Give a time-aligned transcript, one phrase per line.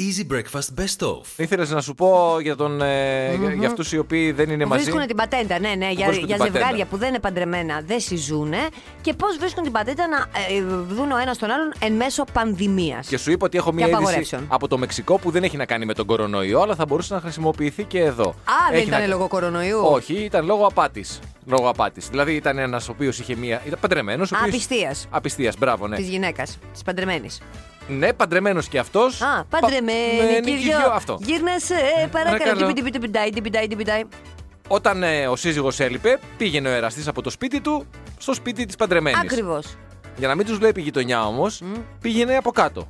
[0.00, 1.20] Easy Breakfast Best Of.
[1.36, 4.82] Ήθελες να σου πω για, τον, ε, για- για αυτούς οι οποίοι δεν είναι μαζί;
[4.82, 6.58] Βρίσκουν την πατέντα, ναι, ναι, για, βρίσκουν για την πατέντα.
[6.58, 8.58] ζευγάρια που δεν είναι παντρεμένα, δεν συζούνε
[9.00, 10.16] και πώς βρίσκουν την πατέντα να
[10.56, 13.06] ε, δουν ο ένας τον άλλον εν μέσω πανδημίας.
[13.06, 14.44] Και σου είπα ότι έχω Και μια είδηση απαγορεύσεων.
[14.48, 17.20] από το Μεξικό που δεν έχει να κάνει με τον κορονοϊό, αλλά θα μπορούσε να
[17.20, 18.28] χρησιμοποιηθεί και εδώ.
[18.28, 18.34] Α,
[18.70, 21.18] δεν Έχει ήταν να- λόγω κορονοϊού; Όχι, ήταν λόγω απάτης.
[21.46, 22.08] Λόγω απάτης.
[22.08, 23.62] Δηλαδή ήταν ένας ο οποίος είχε μία.
[23.66, 24.32] ήταν παντρεμένος.
[24.32, 25.06] Απιστίας.
[25.10, 25.96] Απιστίας, μπράβο, ναι.
[25.96, 27.40] Της γυναίκας, της παντρεμένης.
[27.98, 29.22] Ναι, παντρεμένος και αυτός.
[29.22, 30.90] Α, παντρεμένη και δυο.
[30.92, 31.18] Αυτό.
[31.22, 31.74] Γύρνασε,
[32.12, 32.38] Παρακαλώ.
[32.38, 32.72] παρακαλώ.
[32.72, 34.02] Τι πιτάει, τι πιτάει, τι πιτάει, τι πιτάει.
[34.68, 37.86] Όταν ε, ο σύζυγος έλειπε, πήγαινε ο εραστής από το σπίτι του
[38.18, 39.20] στο σπίτι της παντρεμένης.
[39.20, 39.76] Ακριβώς.
[40.16, 41.62] Για να μην τους βλέπει η γειτονιά όμως,
[42.00, 42.88] πήγαινε από κάτω.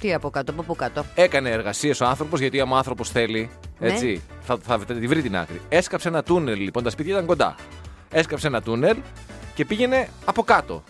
[0.00, 3.50] Τι από κάτω, από πού κάτω; Έκανε εργασίες ο άνθρωπος, γιατί άμα ο άνθρωπος θέλει,
[3.78, 3.88] Ναι.
[3.88, 5.60] έτσι, θα, θα, θα τη βρει την άκρη.
[5.68, 7.54] Έσκαψε ένα τούνελ, λοιπόν, τα σπίτια ήταν κοντά.
[8.10, 8.96] Έσκαψε ένα τούνελ
[9.54, 10.82] και πήγαινε από κάτω.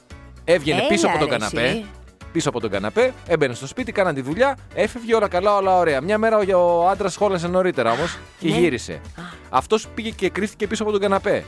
[0.44, 1.62] Έβγαινε Έλα, πίσω από τον ρε, καναπέ.
[1.68, 1.84] εσύ.
[2.32, 6.00] Πίσω από τον καναπέ, έμπαινε στο σπίτι, κάναν τη δουλειά, έφευγε όλα καλά, όλα ωραία.
[6.00, 8.56] Μια μέρα ο, ο άντρας χόλασε νωρίτερα όμως και Ναι.
[8.58, 9.00] γύρισε.
[9.54, 11.44] Αυτός πήγε και κρύφτηκε πίσω από τον καναπέ.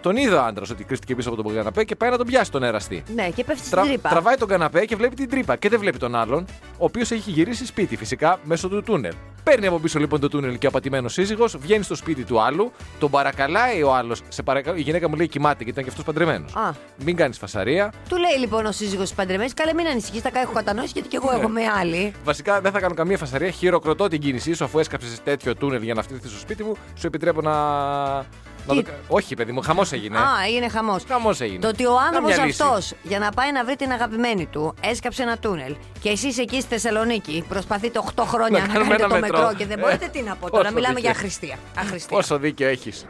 [0.00, 2.50] Τον είδε ο άντρας ότι κρύφτηκε πίσω από τον καναπέ και πάει να τον πιάσει
[2.50, 3.02] τον εραστή.
[3.14, 4.08] Ναι, και πέφτει στην Τρα- τρύπα.
[4.08, 6.44] τραβάει τον καναπέ και βλέπει την τρύπα και δεν βλέπει τον άλλον,
[6.78, 9.12] ο οποίος έχει γυρίσει σπίτι φυσικά μέσω του τούνελ.
[9.42, 12.72] Παίρνει από πίσω λοιπόν το τούνελ και ο απατημένο σύζυγος βγαίνει στο σπίτι του άλλου,
[12.98, 14.20] τον παρακαλάει ο άλλος.
[14.28, 16.54] Σε παρακαλώ, η γυναίκα μου λέει κοιμάται και ήταν και αυτός παντρεμένος.
[16.56, 16.72] Α.
[17.04, 17.92] Μην κάνεις φασαρία.
[18.08, 21.18] Του λέει λοιπόν ο σύζυγος τη παντρεμένη, καλά μην ανησυχείς, τα έχω κατανόηση γιατί και
[21.18, 21.24] Ναι.
[21.28, 22.12] εγώ έχω με άλλη.
[22.24, 23.50] Βασικά δεν θα κάνω καμία φασαρία.
[23.50, 26.76] Χειροκροτώ την κίνησή σου αφού έσκαψες τέτοιο τούνελ για να φτιάξει στο σπίτι μου.
[26.94, 28.26] Σου επιτρέπω να.
[28.74, 28.90] Να Τι; το...
[28.90, 30.18] κα- Όχι, παιδί μου, χαμός έγινε.
[30.18, 30.22] Α,
[30.56, 31.02] είναι χαμός.
[31.08, 31.58] Χαμός έγινε.
[31.58, 32.62] Το ότι ο άνθρωπος Κάμια λύση.
[32.62, 36.60] αυτός για να πάει να βρει την αγαπημένη του έσκαψε ένα τούνελ και εσείς εκεί
[36.60, 39.38] στη Θεσσαλονίκη προσπαθείτε 8 χρόνια Να να, κάνουμε κάνετε ένα το μετρό.
[39.38, 40.72] μετρό και δεν μπορείτε Ε, τι να πω πόσο τώρα.
[40.72, 41.00] Μιλάμε δίκαιο.
[41.10, 41.56] για αχρηστία.
[41.78, 42.16] αχρηστία.
[42.16, 43.06] Πόσο δίκιο έχεις.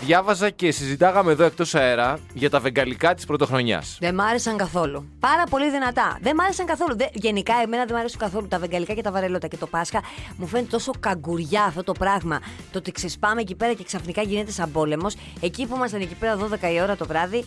[0.00, 3.96] Διάβαζα και συζητάγαμε εδώ εκτός αέρα για τα βεγγαλικά της πρωτοχρονιάς.
[4.00, 5.08] Δεν μ' άρεσαν καθόλου.
[5.20, 6.18] Πάρα πολύ δυνατά.
[6.20, 6.96] Δεν μ' άρεσαν καθόλου.
[6.96, 9.46] Δεν- γενικά, εμένα δεν μ' αρέσουν καθόλου τα βεγγαλικά και τα βαρελότα.
[9.46, 10.00] Και το Πάσχα
[10.36, 12.38] μου φαίνεται τόσο καγκουριά αυτό το πράγμα.
[12.72, 15.14] Το ότι ξεσπάμε εκεί πέρα και ξαφνικά γίνεται σαν πόλεμος.
[15.40, 17.44] Εκεί που ήμασταν εκεί πέρα 12 η ώρα το βράδυ.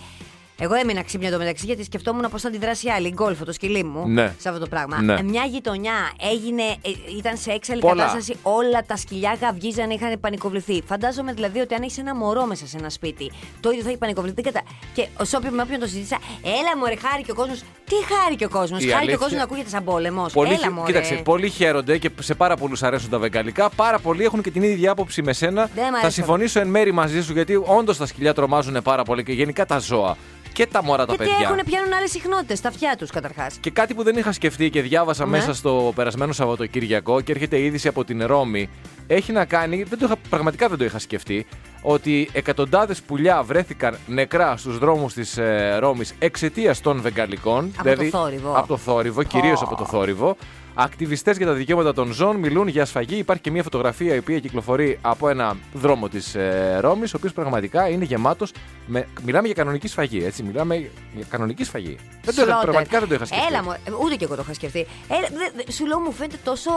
[0.59, 3.07] Εγώ έμεινα ξύπνια το μεταξύ γιατί σκεφτόμουν πώς θα αντιδράσει η άλλη.
[3.07, 4.07] Η γκολφο, το σκυλί μου.
[4.07, 4.35] Ναι.
[4.38, 5.02] Σε αυτό το πράγμα.
[5.02, 5.13] Ναι.
[5.13, 5.94] Ε, Μια γειτονιά
[6.31, 7.96] έγινε, ε, ήταν σε έξαλλη Πολλά.
[7.96, 8.35] κατάσταση.
[8.41, 10.81] Όλα τα σκυλιά γαυγίζαν, είχαν πανικοβληθεί.
[10.85, 13.97] Φαντάζομαι δηλαδή ότι αν έχεις ένα μωρό μέσα σε ένα σπίτι, το ίδιο θα έχει
[13.97, 14.41] πανικοβληθεί.
[14.41, 14.62] Κατα...
[14.94, 17.63] Και ω όποιον με όποιον το συζήτησα, έλα μου, χάρη και ο κόσμος.
[17.91, 18.79] Τι χάρη και ο κόσμος.
[18.79, 20.34] Η Χάρη και αλήθεια- ο κόσμος να ακούγεται σαν πόλεμος.
[20.34, 23.69] Πολύ, Έλα χαι- μου, κοίταξε, πολλοί χαίρονται και σε πάρα πολλούς αρέσουν τα βεγγαλικά.
[23.69, 25.69] Πάρα πολλοί έχουν και την ίδια άποψη με σένα.
[25.75, 26.12] Δεν μ' Θα αρέσουν.
[26.12, 29.78] συμφωνήσω εν μέρη μαζί σου γιατί όντως τα σκυλιά τρομάζουν πάρα πολύ και γενικά τα
[29.79, 30.18] ζώα.
[30.53, 31.47] Και τα μωρά τα Γιατί παιδιά.
[31.52, 33.56] έχουν πιάνουν άλλες συχνότητες στα αυτιά τους καταρχάς.
[33.59, 35.29] Και κάτι που δεν είχα σκεφτεί και διάβασα Ναι.
[35.31, 38.69] μέσα στο περασμένο Σαββατοκύριακο και έρχεται η είδηση από την Ρώμη.
[39.08, 41.46] Έχει να κάνει, δεν το είχα, πραγματικά δεν το είχα σκεφτεί,
[41.81, 47.72] ότι εκατοντάδες πουλιά βρέθηκαν νεκρά στους δρόμους της ε, Ρώμης εξαιτίας των βεγγαλικών.
[47.78, 48.53] Από το θόρυβο.
[48.58, 50.36] Από το θόρυβο, κυρίως από το θόρυβο.
[50.74, 53.16] Ακτιβιστές για τα δικαιώματα των ζώων μιλούν για σφαγή.
[53.18, 57.34] Υπάρχει και μια φωτογραφία η οποία κυκλοφορεί από ένα δρόμο της ε, Ρώμης, ο οποίος
[57.34, 58.52] πραγματικά είναι γεμάτος.
[58.86, 59.08] Με...
[59.24, 60.44] Μιλάμε για κανονική σφαγή, έτσι.
[60.44, 60.75] Μιλάμε
[61.16, 61.97] για κανονική σφαγή.
[62.24, 62.62] Δεν το είχα, Slaughter.
[62.64, 63.46] πραγματικά δεν το είχα σκεφτεί.
[63.47, 64.80] Έλα μου, ε, ούτε και εγώ το είχα σκεφτεί.
[64.80, 65.16] Ε,
[65.56, 66.70] δε- δε- σου λέω, μου φαίνεται τόσο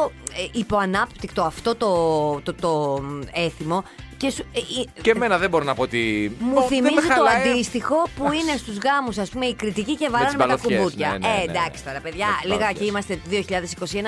[0.52, 3.84] ε, υποανάπτυκτο αυτό το, το, το, ε, έθιμο.
[4.24, 6.36] Και, σου, ε, ε, Και εμένα δεν μπορώ να πω ότι.
[6.38, 7.50] Μου Ω, δεν με θυμίζει το χαλάει.
[7.50, 10.78] αντίστοιχο που είναι στους γάμους, ας πούμε, οι κριτικοί και βαράνε τις με, τα μπαλωτιές,
[10.78, 11.08] κουμπούρια.
[11.08, 11.40] ναι, ναι, ναι.
[11.40, 12.78] Ε, εντάξει τώρα, παιδιά, Με τις λίγα μπαλωτιές.
[12.78, 13.12] και είμαστε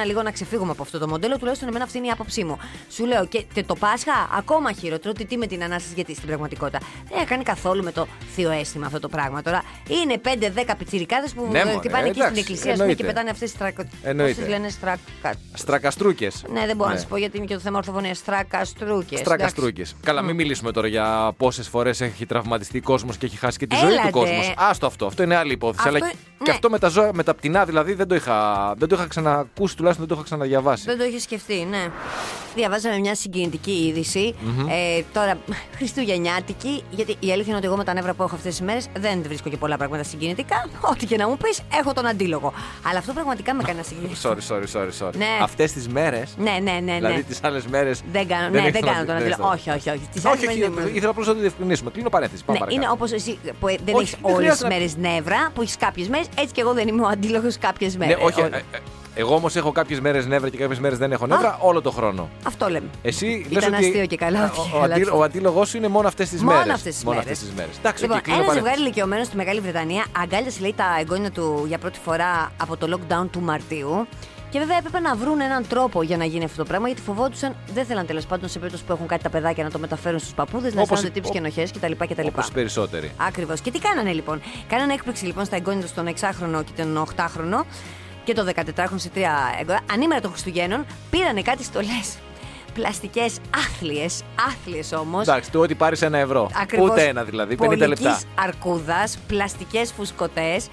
[0.03, 1.39] 2021, λίγο να ξεφύγουμε από αυτό το μοντέλο.
[1.39, 2.59] Τουλάχιστον εμένα αυτή είναι η άποψή μου.
[2.91, 5.13] Σου λέω και, και το Πάσχα ακόμα χειρότερο.
[5.15, 6.79] Τι, τι με την ανάσταση, γιατί στην πραγματικότητα
[7.09, 9.63] δεν έχει κάνει καθόλου με το θείο αίσθημα αυτό το πράγμα τώρα.
[10.03, 10.21] Είναι
[10.69, 13.03] 5-10 πιτσιρικάδες που Ναι, ε, μωρέ, χτυπάνε εκεί εντάξει, στην εκκλησία ας πούμε, εννοείται.
[13.03, 13.83] και πετάνε αυτές τις στρακο...
[14.03, 14.35] Εννοείται.
[14.35, 15.35] Πώς τις λένε στρακα...
[15.55, 16.45] Στρακαστρούκες.
[16.53, 18.17] Ναι, δεν μπορώ να σας πω γιατί είναι και το θέμα ορθοφωνίας.
[18.19, 19.19] Στρακαστρούκες.
[19.19, 19.97] Στρακαστρούκες.
[20.07, 23.77] Καλά, μην μιλήσουμε τώρα για πόσες φορές έχει τραυματιστεί κόσμος και έχει χάσει και τη
[23.77, 24.07] ζωή Έλατε.
[24.07, 24.53] του κόσμου.
[24.57, 25.07] Άστο αυτό.
[25.07, 25.89] Αυτό είναι άλλη υπόθεση.
[25.89, 26.45] Αυτό- Αλλά ναι.
[26.45, 29.07] και αυτό με τα ζώα, με τα πτηνά δηλαδή δεν το είχα, δεν το είχα
[29.07, 30.85] ξανακούσει, τουλάχιστον δεν το είχα ξαναδιαβάσει.
[30.87, 31.89] Δεν το είχε σκεφτεί, ναι.
[32.55, 34.35] Διαβάζαμε μια συγκινητική είδηση.
[34.69, 35.39] Ε, τώρα,
[35.77, 38.87] Χριστουγεννιάτικη, γιατί η αλήθεια είναι ότι εγώ με τα νεύρα που έχω αυτές τις μέρες
[38.99, 40.69] δεν βρίσκω και πολλά πράγματα συγκινητικά.
[40.81, 42.53] Ό,τι και να μου πεις, έχω τον αντίλογο.
[42.89, 44.31] Αλλά αυτό πραγματικά με έκανε να συγκινηθώ.
[44.31, 45.07] Sorry, sorry, sorry.
[45.07, 45.15] sorry.
[45.17, 45.27] Ναι.
[45.43, 46.81] Αυτές τις μέρες; Ναι, ναι, ναι.
[46.81, 46.97] ναι.
[46.97, 48.03] Δηλαδή τις άλλες μέρες.
[48.13, 49.49] Δεν κάνω, ναι, δεν κάνω τον αντίλογο.
[49.49, 50.09] Όχι, όχι, όχι.
[50.13, 51.91] Τις άλλες Όχι, όχι, μέρες δεν- ήθελα απλώς να το διευκρινίσουμε.
[51.91, 52.45] Κλείνω παρένθεση.
[52.45, 53.05] Πάμε Ναι, είναι παρακάτω.
[53.05, 55.63] όπως εσύ που ε, δεν Όχι, έχεις δεν όλες τις χρειάζεται να- μέρες νεύρα, που
[55.63, 58.17] έχεις κάποιες μέρες, έτσι και εγώ δεν είμαι ο αντίλογος κάποιες μέρες.
[58.17, 58.41] Ναι, όχι.
[58.41, 58.61] ε, ε,
[59.19, 62.29] Εγώ όμως έχω κάποιες μέρες νεύρα και κάποιες μέρες δεν έχω νεύρα όλο το χρόνο.
[62.47, 62.87] Αυτό λέμε.
[63.03, 65.19] Εσύ Ήταν λες ότι αστείο και καλά, ο- όχι, ο, αλλά αντί, αυτό.
[65.19, 66.73] ο αντίλογός σου είναι μόνο αυτές τις Μόνο μέρες.
[66.75, 67.33] αυτές τις Μόνο μέρες.
[67.33, 67.77] αυτές τις μέρες.
[67.79, 68.71] Εντάξει, λοιπόν, οκ, κλείνω ένας παρένθεση.
[68.75, 72.87] ζευγάρι ηλικιωμένων στη Μεγάλη Βρετανία αγκάλιασε λέει τα εγγόνια του για πρώτη φορά από το
[72.99, 74.07] lockdown του Μαρτίου.
[74.51, 77.57] Και βέβαια έπρεπε να βρουν έναν τρόπο για να γίνει αυτό το πράγμα, γιατί φοβόντουσαν,
[77.75, 80.33] δεν θέλαν τέλος πάντων σε περίπτωση που έχουν κάτι τα παιδάκια να το μεταφέρουν στους
[80.35, 82.05] παππούδες, να Όπως αισθάνονται οι- τύψει ό- και ενοχές κτλ.
[82.15, 82.27] κτλ.
[82.27, 83.13] Όπως οι περισσότεροι.
[83.17, 83.61] Ακριβώς.
[83.61, 87.65] Και τι κάνανε λοιπόν; Κάνανε έκπληξη λοιπόν στα εγγόνια του στον 6χρονο και τον 8χρονο.
[88.25, 92.17] και το 14χρονο σε τρία έγκορα, ανήμερα των Χριστουγέννων, πήρανε κάτι στολές.
[92.75, 95.23] Πλαστικές άθλιες, άθλιες όμως.
[95.29, 96.51] Εντάξει, του ότι πάρεις ένα ευρώ.
[96.63, 98.21] Ακριβώς Ούτε ένα δηλαδή, 50 πολικής λεπτά.
[98.35, 100.67] αρκούδας, πλαστικές φουσκωτές,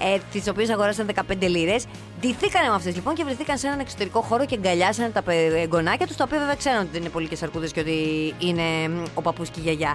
[0.00, 1.84] ε, τις οποίες αγοράσαν 15 λίρες.
[2.20, 6.06] Ντυθήκανε με αυτές λοιπόν και βρεθήκαν σε έναν εξωτερικό χώρο και αγκαλιάσανε τα παι- εγγονάκια
[6.06, 9.22] τους, τα οποία βέβαια ξέραν ότι δεν είναι πολικές αρκούδες και ότι είναι μ, ο
[9.22, 9.94] παππούς και η γιαγιά.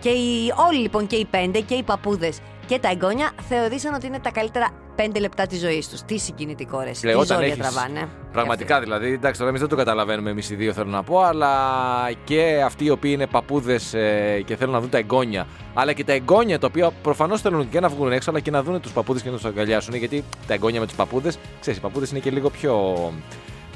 [0.00, 4.06] Και οι, όλοι λοιπόν και οι πέντε και οι παππούδες και τα εγγόνια θεωρήσαν ότι
[4.06, 4.70] είναι τα καλύτερα
[5.02, 6.02] πέντε λεπτά της ζωής τους.
[6.02, 8.08] Τι συγκινητικό ρε, τι Λέει, όταν ζώρια έχεις- τραβάνε.
[8.32, 11.50] Πραγματικά δηλαδή, εντάξει, τώρα εμείς δεν το καταλαβαίνουμε εμείς οι δύο, θέλω να πω, αλλά
[12.24, 13.94] και αυτοί οι οποίοι είναι παππούδες
[14.44, 15.46] και θέλουν να δουν τα εγγόνια.
[15.74, 18.62] Αλλά και τα εγγόνια τα οποία προφανώς θέλουν και να βγουν έξω, αλλά και να
[18.62, 19.94] δουν τους παππούδες και να τους αγκαλιάσουν.
[19.94, 22.96] Γιατί τα εγγόνια με τους παππούδες, ξέρεις, οι παππούδες είναι και λίγο πιο,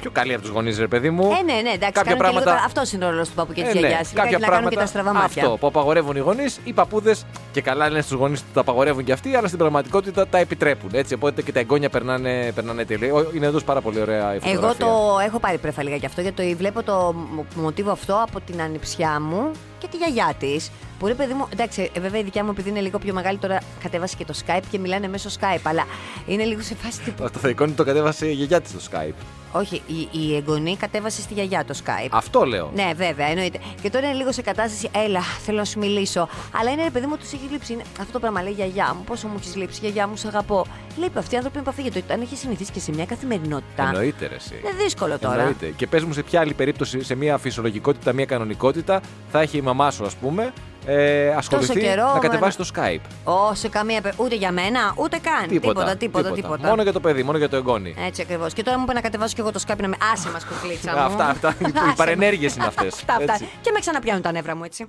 [0.01, 1.23] πιο καλοί από τους γονείς, ρε παιδί μου.
[1.23, 3.53] Ε, ναι, ναι, εντάξει, Κάποια κάνουν πράγματα- και λίγο, αυτός είναι ο ρόλος του παππού
[3.53, 4.13] και της Ε, ναι, γιαγιάς.
[4.15, 5.43] Κάποια να κάνουν και τα στραβά μάτια.
[5.43, 9.05] Αυτό που απαγορεύουν οι γονείς, οι παππούδες και καλά λένε στους γονείς ότι τα απαγορεύουν
[9.05, 10.91] και αυτοί, αλλά στην πραγματικότητα τα επιτρέπουν.
[10.93, 13.15] Έτσι, οπότε και τα εγγόνια περνάνε, περνάνε τέλεια.
[13.15, 14.69] Ο- Είναι εδώ πάρα πολύ ωραία η φωτογραφία.
[14.69, 18.23] Εγώ το έχω πάρει πρέφα λίγα γι' αυτό, γιατί το βλέπω το μο- μοτίβο αυτό
[18.29, 20.71] από την ανιψιά μου και τη γιαγιά της.
[20.99, 23.39] Που ρε παιδί μου, εντάξει, ε, βέβαια η δικιά μου επειδή είναι λίγο πιο μεγάλη
[23.39, 25.87] τώρα κατέβασε και το Skype και μιλάνε μέσω Skype, αλλά
[26.27, 27.31] είναι λίγο σε φάση τύπου.
[27.33, 29.15] Το θεϊκόνι το κατέβασε η γιαγιά της στο Skype.
[29.53, 32.09] Όχι, η, η εγγονή κατέβασε στη γιαγιά το Skype.
[32.11, 32.71] Αυτό λέω.
[32.75, 33.59] Ναι, βέβαια, εννοείται.
[33.83, 36.29] Και τώρα είναι λίγο σε κατάσταση, έλα, θέλω να σου μιλήσω.
[36.61, 37.73] Αλλά είναι ρε παιδί μου, τους έχει λείψει.
[37.73, 39.05] Είναι αυτό το πράγμα λέει η γιαγιά μου.
[39.05, 40.67] Πόσο μου έχεις λείψει, γιαγιά μου, σε αγαπώ.
[40.97, 41.83] Λείπει αυτή η άνθρωποι είναι επαφή.
[41.83, 43.83] Γιατί αν έχει συνηθίσει και σε μια καθημερινότητα.
[43.87, 44.55] Εννοείται ρε εσύ.
[44.65, 45.39] Είναι δύσκολο τώρα.
[45.39, 45.67] Εννοείται.
[45.77, 49.01] Και πες μου σε ποια άλλη περίπτωση, σε μια φυσιολογικότητα, μια κανονικότητα,
[49.31, 50.53] θα έχει η μαμά σου, ας πούμε,
[50.87, 53.01] ε, ασχοληθεί καιρό, να με κατεβάσει το Skype.
[53.25, 55.49] Ω, σε καμία πε- Ούτε για μένα, ούτε καν.
[55.49, 56.69] Τίποτα, τίποτα, τίποτα.
[56.69, 57.95] Μόνο για το παιδί, μόνο για το εγγόνι.
[58.07, 58.53] Έτσι ακριβώς.
[58.53, 59.97] Και τώρα μου είπε να κατεβάσω και εγώ το σκάπι να με.
[60.13, 60.99] Άσε μας κουκλίτσα μου.
[60.99, 61.49] Αυτά, αυτά.
[61.61, 62.57] Οι Άσε παρενέργειες μας.
[62.57, 62.95] είναι αυτές.
[62.95, 63.47] Αυτά, αυτά.
[63.61, 64.87] Και με ξαναπιάνουν τα νεύρα μου, έτσι.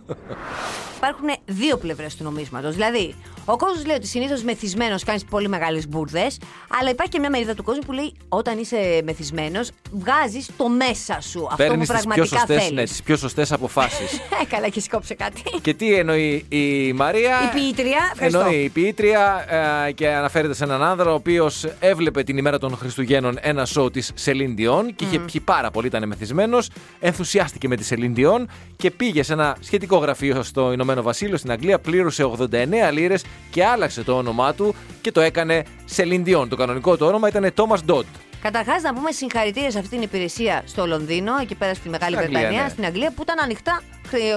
[0.98, 2.74] Υπάρχουν δύο πλευρές του νομίσματος.
[2.74, 6.40] Δηλαδή, ο κόσμος λέει ότι συνήθως μεθυσμένος κάνεις πολύ μεγάλες μπουρδες,
[6.80, 11.22] αλλά υπάρχει και μια μερίδα του κόσμου που λέει όταν είσαι μεθυσμένος, βγάζεις το μέσα
[11.22, 11.44] σου.
[11.46, 12.72] Αυτό Παίρνεις που τις πιο πραγματικά σωστές θέλεις.
[12.72, 14.20] ναι, τις πιο σωστές αποφάσεις.
[14.42, 15.42] Ε, καλά, και σκόψε κάτι.
[15.62, 18.40] Και τι εννοεί η Μαρία; Η ποιήτρια, ευχαριστώ.
[18.40, 19.46] Εννοεί η ποιήτρια
[19.88, 23.92] ε, και αναφέρεται σε έναν άνδρα ο οποίος έβλεπε την ημέρα των Χριστουγέννων ένα σοου
[23.92, 26.70] της Celine Dion και είχε πιει πάρα πολύ, ήταν μεθυσμένος.
[27.00, 28.46] Ενθουσιάστηκε με τη Celine Dion
[28.76, 33.66] και πήγε σε ένα σχετικό γραφείο στο Ηνωμένο Βασίλειο στην Αγγλία, πλήρωσε 89 λίρες και
[33.66, 35.64] άλλαξε το όνομά του και το έκανε
[35.96, 36.46] Celine Dion.
[36.50, 38.06] Το κανονικό του όνομα ήταν Thomas Dodd.
[38.50, 42.26] Καταρχάς, να πούμε συγχαρητήρια σε αυτή την υπηρεσία στο Λονδίνο, εκεί πέρα στη Μεγάλη Στην
[42.26, 42.70] Αγγλία, Βρετανία, ναι.
[42.70, 43.82] στην Αγγλία, που ήταν ανοιχτά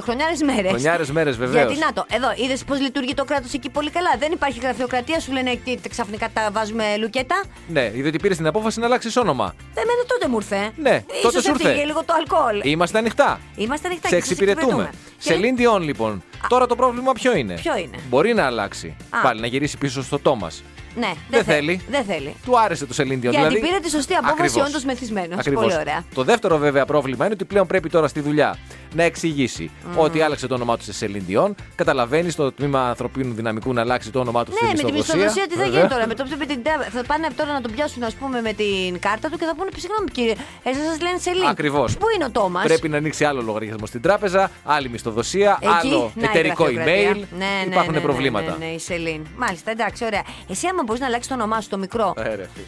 [0.02, 0.70] χρονιάρες μέρες.
[0.70, 1.66] Χρονιάρες μέρες βεβαίως.
[1.66, 4.10] Γιατί να το, εδώ είδες πώς λειτουργεί το κράτος εκεί πολύ καλά.
[4.18, 7.44] Δεν υπάρχει γραφειοκρατία, σου λένε τι, ξαφνικά τα βάζουμε λουκέτα.
[7.68, 9.54] Ναι, είδε ότι πήρες την απόφαση να αλλάξεις όνομα.
[9.74, 10.70] Εμένα τότε μου ήρθε.
[10.76, 11.68] Ναι, τότε Ίσως σου ήρθε.
[11.68, 12.60] έφυγε λίγο το αλκοόλ.
[12.70, 13.40] Είμαστε ανοιχτά.
[13.56, 14.90] Είμαστε ανοιχτά Σε και σας εξυπηρετούμε.
[15.18, 16.22] Και- Celine Dion, λοιπόν.
[16.48, 18.96] Τώρα το πρόβλημα ποιο είναι; Ποιο είναι; Μπορεί να αλλάξει.
[19.10, 19.20] Α.
[19.20, 20.50] Πάλι να γυρίσει πίσω στο Τόμα.
[20.98, 21.80] Ναι, Δεν θε- θέλει.
[21.90, 22.34] Δεν θέλει.
[22.44, 23.18] Του άρεσε το Celine Dion.
[23.18, 24.68] Γιατί δηλαδή, πήρε τη σωστή απόφαση Ακριβώς.
[24.68, 25.38] όντως μεθυσμένος.
[25.38, 25.62] Ακριβώς.
[25.62, 26.04] Πολύ ωραία.
[26.14, 28.56] Το δεύτερο βέβαια πρόβλημα είναι ότι πλέον πρέπει τώρα στη δουλειά
[28.94, 31.50] να εξηγήσει ότι άλλαξε το όνομά τους σε Celine Dion.
[31.74, 35.24] Καταλαβαίνεις στο τμήμα ανθρωπίνου δυναμικού να αλλάξει το όνομά τους Ναι, με στη την μισθοδοσία.
[35.24, 35.78] μισθοδοσία τι θα Βέβαια.
[35.78, 36.06] γίνει τώρα.
[36.06, 36.60] Με το, με την,
[36.92, 39.70] θα πάνε τώρα να τον πιάσουν, ας πούμε, με την κάρτα του και θα πούνε
[39.76, 41.48] συγγνώμη κύριε, εσά σας λένε σε link.
[41.50, 41.96] Ακριβώς.
[41.96, 46.22] Πού είναι ο Τόμας; Πρέπει να ανοίξει άλλο λογαριασμό στην τράπεζα, άλλη μισθοδοσία, άλλο να,
[46.22, 47.10] η εταιρικό γραφειοκρατία.
[47.12, 47.24] email.
[47.38, 48.56] Ναι, ναι, Υπάρχουν ναι, ναι, προβλήματα.
[48.58, 49.26] Ναι, ναι, η Σελήν.
[49.36, 50.22] Μάλιστα, εντάξει, ωραία.
[50.48, 52.14] Εσύ, άμα μπορείς να αλλάξεις το όνομά σου το μικρό.
[52.16, 52.66] Ε, ρε, φίλε.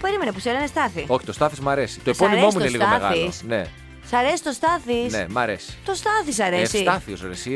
[0.00, 1.04] Περίμενε που σε λένε Στάθη.
[1.08, 2.00] Όχι, το Στάθη μου αρέσει.
[2.00, 3.62] Το Σ' επώνυμό μου αρέσει είναι το λίγο Στάθης; μεγάλο.
[3.62, 3.68] Ναι,
[4.08, 5.72] Σ' αρέσει το Στάθης; ναι, μ' αρέσει.
[5.84, 6.76] Το Στάθης σ' αρέσει.
[6.78, 7.50] Ευστάθιο, ρε, εσύ,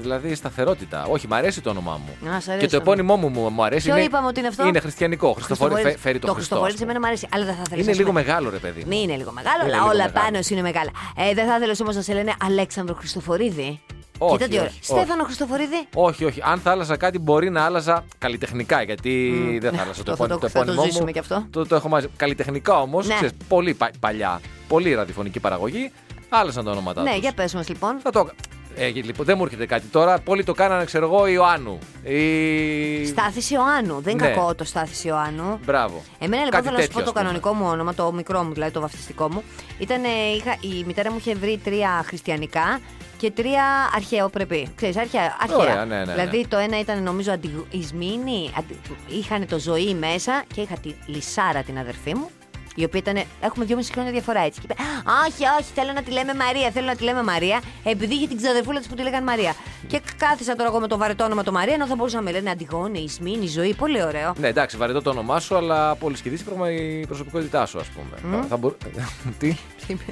[0.00, 1.04] δηλαδή σταθερότητα.
[1.08, 2.30] Όχι, μ' αρέσει το όνομά μου.
[2.30, 3.86] Α, σ' αρέσει Και το το επώνυμό μου μου- μου αρέσει.
[3.86, 5.32] Ποιο είναι, είπαμε ότι είναι αυτό; Είναι χριστιανικό.
[5.32, 5.92] Χριστοφορεί, Χριστοφορίδης.
[5.92, 6.54] φε- φέρει το, το Χριστό.
[6.54, 6.92] Χριστοφορίδη ας σε πούμε.
[6.92, 7.28] μένα μου αρέσει.
[7.32, 8.80] Αλλά δεν θα ήθελα Είναι λίγο μεγάλο, ρε παιδί.
[8.80, 8.86] μου.
[8.88, 10.24] Μην είναι λίγο μεγάλο, Είναι αλλά λίγο όλα μεγάλο.
[10.24, 10.90] πάνω σου είναι μεγάλα.
[11.16, 13.80] Ε, δεν θα ήθελε όμως να σε λένε Αλέξανδρο Χριστοφορίδη;
[14.18, 14.68] Όχι, Κοίτα τι ωραία.
[14.68, 15.86] όχι, Στέφανο Χριστοφορίδη.
[15.94, 16.40] Όχι, όχι.
[16.44, 18.82] Αν θα άλλαζα κάτι, μπορεί να άλλαζα καλλιτεχνικά.
[18.82, 21.12] Γιατί δεν θα άλλαζα το, αυτό επώνυμο- το- το θα το επώνυμό ζήσουμε μου.
[21.12, 21.46] κι αυτό.
[21.50, 22.08] Το, το έχω μαζί.
[22.16, 23.18] Καλλιτεχνικά όμως, Ναι.
[23.48, 25.92] πολύ πα- παλιά, πολύ ραδιοφωνική παραγωγή,
[26.28, 27.18] άλλαζαν τα ονόματά Ναι, τους.
[27.20, 27.98] για πες μας λοιπόν.
[28.02, 28.28] Θα το.
[28.78, 30.18] Ε, λοιπόν, δεν μου έρχεται κάτι τώρα.
[30.18, 31.78] Πολλοί το κάνανε, ξέρω εγώ, Ιωάννου.
[32.02, 33.06] Ή...
[33.06, 34.00] Στάθης Ιωάννου.
[34.00, 34.34] Δεν είναι Ναι.
[34.34, 35.58] κακό το Στάθης Ιωάννου.
[35.64, 36.02] Μπράβο.
[36.18, 37.24] Εμένα λοιπόν Κάτι θέλω να σου τέτοιο, πω το ας πούμε.
[37.24, 39.42] κανονικό μου όνομα, το μικρό μου δηλαδή, το βαφτιστικό μου.
[39.78, 40.02] Ήταν,
[40.36, 42.80] είχα, η μητέρα μου είχε βρει τρία χριστιανικά
[43.16, 43.64] και τρία
[43.94, 44.68] αρχαιοπρεπή.
[44.74, 45.36] Ξέρεις, αρχαία.
[45.40, 45.58] αρχαία.
[45.58, 46.12] Ωραία, ναι, ναι, ναι.
[46.12, 48.80] Δηλαδή το ένα ήταν νομίζω αντιγισμίνη, αντι...
[49.08, 52.30] είχαν το ζωή μέσα και είχα τη Λισάρα την αδερφή μου.
[52.76, 53.22] Η οποία ήταν.
[53.40, 54.60] Έχουμε δυόμιση χρόνια διαφορά έτσι.
[54.60, 54.82] Και είπε,
[55.26, 58.36] Όχι, όχι, θέλω να τη λέμε Μαρία, θέλω να τη λέμε Μαρία, επειδή είχε την
[58.36, 59.54] ξαδερφούλα της που τη λέγανε Μαρία.
[59.86, 62.30] Και κάθισα τώρα εγώ με το βαρετό όνομα το Μαρία, ενώ θα μπορούσα να με
[62.30, 63.74] λένε Αντιγόνη, Ισμήνη, η ζωή.
[63.74, 64.34] Πολύ ωραίο.
[64.38, 68.44] Ναι, εντάξει, βαρετό το όνομά σου, αλλά πολύ σχεδίσει η προσωπικότητά σου, ας πούμε.
[68.48, 68.74] Θα μπορ...
[69.38, 69.56] Τι;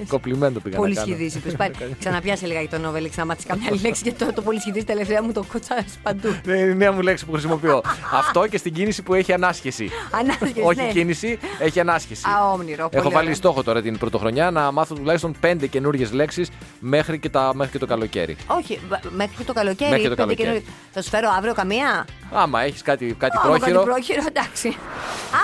[0.08, 1.14] Κοπλιμέντο πήγα Πολύ να κάνω.
[1.16, 1.74] σχηδή, είπες πάλι.
[1.98, 4.84] Ξαναπιάσε λίγα για το Νόβελ, να μάθει καμιά άλλη λέξη γιατί το, το πολύ σχηδή
[4.84, 6.28] τελευταία μου το κοτσάρεις παντού.
[6.46, 7.82] Ναι, είναι η νέα μου λέξη που χρησιμοποιώ.
[8.20, 9.90] Αυτό και στην κίνηση που έχει ανάσχεση.
[10.10, 10.90] Ανάσχεση, Όχι ναι.
[10.92, 12.22] κίνηση, έχει ανάσχεση.
[12.28, 13.34] Α, όμνηρο, πολύ Έχω βάλει ωραίο.
[13.34, 17.78] στόχο τώρα την πρωτοχρονιά να μάθω τουλάχιστον πέντε καινούριες λέξεις μέχρι, και τα- μέχρι και
[17.78, 18.36] το καλοκαίρι.
[18.46, 19.90] Όχι, βα- μέχρι και το καλοκαίρι.
[19.90, 20.48] Μέχρι και το πέντε καλοκαίρι.
[20.48, 20.72] καινούργια.
[20.92, 23.78] Θα σου φέρω αύριο καμία; Άμα έχεις κάτι, κάτι Άμα πρόχειρο.
[23.78, 24.68] Κάτι πρόχειρο, εντάξει.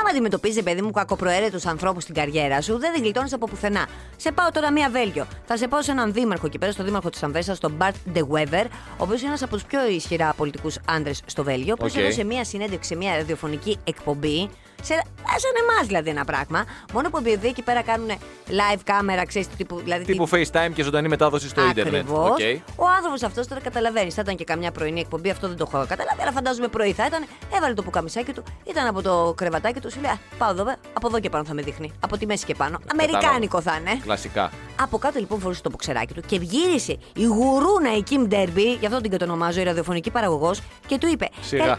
[0.00, 3.87] Άμα αντιμετωπίζεις, παιδί μου, κακοπροαίρετους ανθρώπους στην καριέρα σου, δεν γλιτώνεις από πουθενά.
[4.22, 5.26] Σε πάω τώρα μία Βέλγιο.
[5.46, 8.66] Θα σε πάω σε έναν δήμαρχο εκεί πέρα, στο δήμαρχο της Αμβέσσα, τον Μπαρτ Ντεγουέβερ,
[8.66, 12.00] ο οποίος είναι ένας από τους πιο ισχυρά πολιτικούς άντρες στο Βέλγιο, ο οποίος Οκ.
[12.02, 14.50] έδωσε μία συνέντευξη σε μία ραδιοφωνική εκπομπή.
[14.82, 14.94] Σε,
[15.37, 16.64] σαν εμάς δηλαδή ένα πράγμα.
[16.92, 18.08] Μόνο που επειδή εκεί πέρα κάνουν
[18.49, 19.80] live κάμερα, ξέρεις τύπου.
[19.84, 21.94] Δηλαδή, Τύπου FaceTime και ζωντανή μετάδοση στο ίντερνετ.
[22.00, 22.30] Ακριβώς.
[22.30, 22.38] Οκ.
[22.76, 24.14] Ο άνθρωπος αυτός τώρα καταλαβαίνεις.
[24.14, 27.06] Θα ήταν και καμιά πρωινή εκπομπή, αυτό δεν το έχω καταλάβει, αλλά φαντάζομαι πρωί θα
[27.06, 27.25] ήταν.
[27.56, 30.75] Έβαλε το πουκαμισάκι του, ήταν από το κρεβατάκι του, σου λέει «Α, Πάω εδώ, βε,
[30.92, 31.92] από εδώ και πάνω θα με δείχνει.
[32.00, 32.78] Από τη μέση και πάνω.
[32.92, 34.00] Αμερικάνικο θα είναι.
[34.02, 34.50] Κλασικά.
[34.80, 38.87] Από κάτω λοιπόν φορούσε το μποξεράκι του και γύρισε η γουρούνα η Kim Derby, γι'
[38.87, 41.28] αυτό την κατονομάζω, η ραδιοφωνική παραγωγός, και του είπε.
[41.40, 41.78] Σιγά.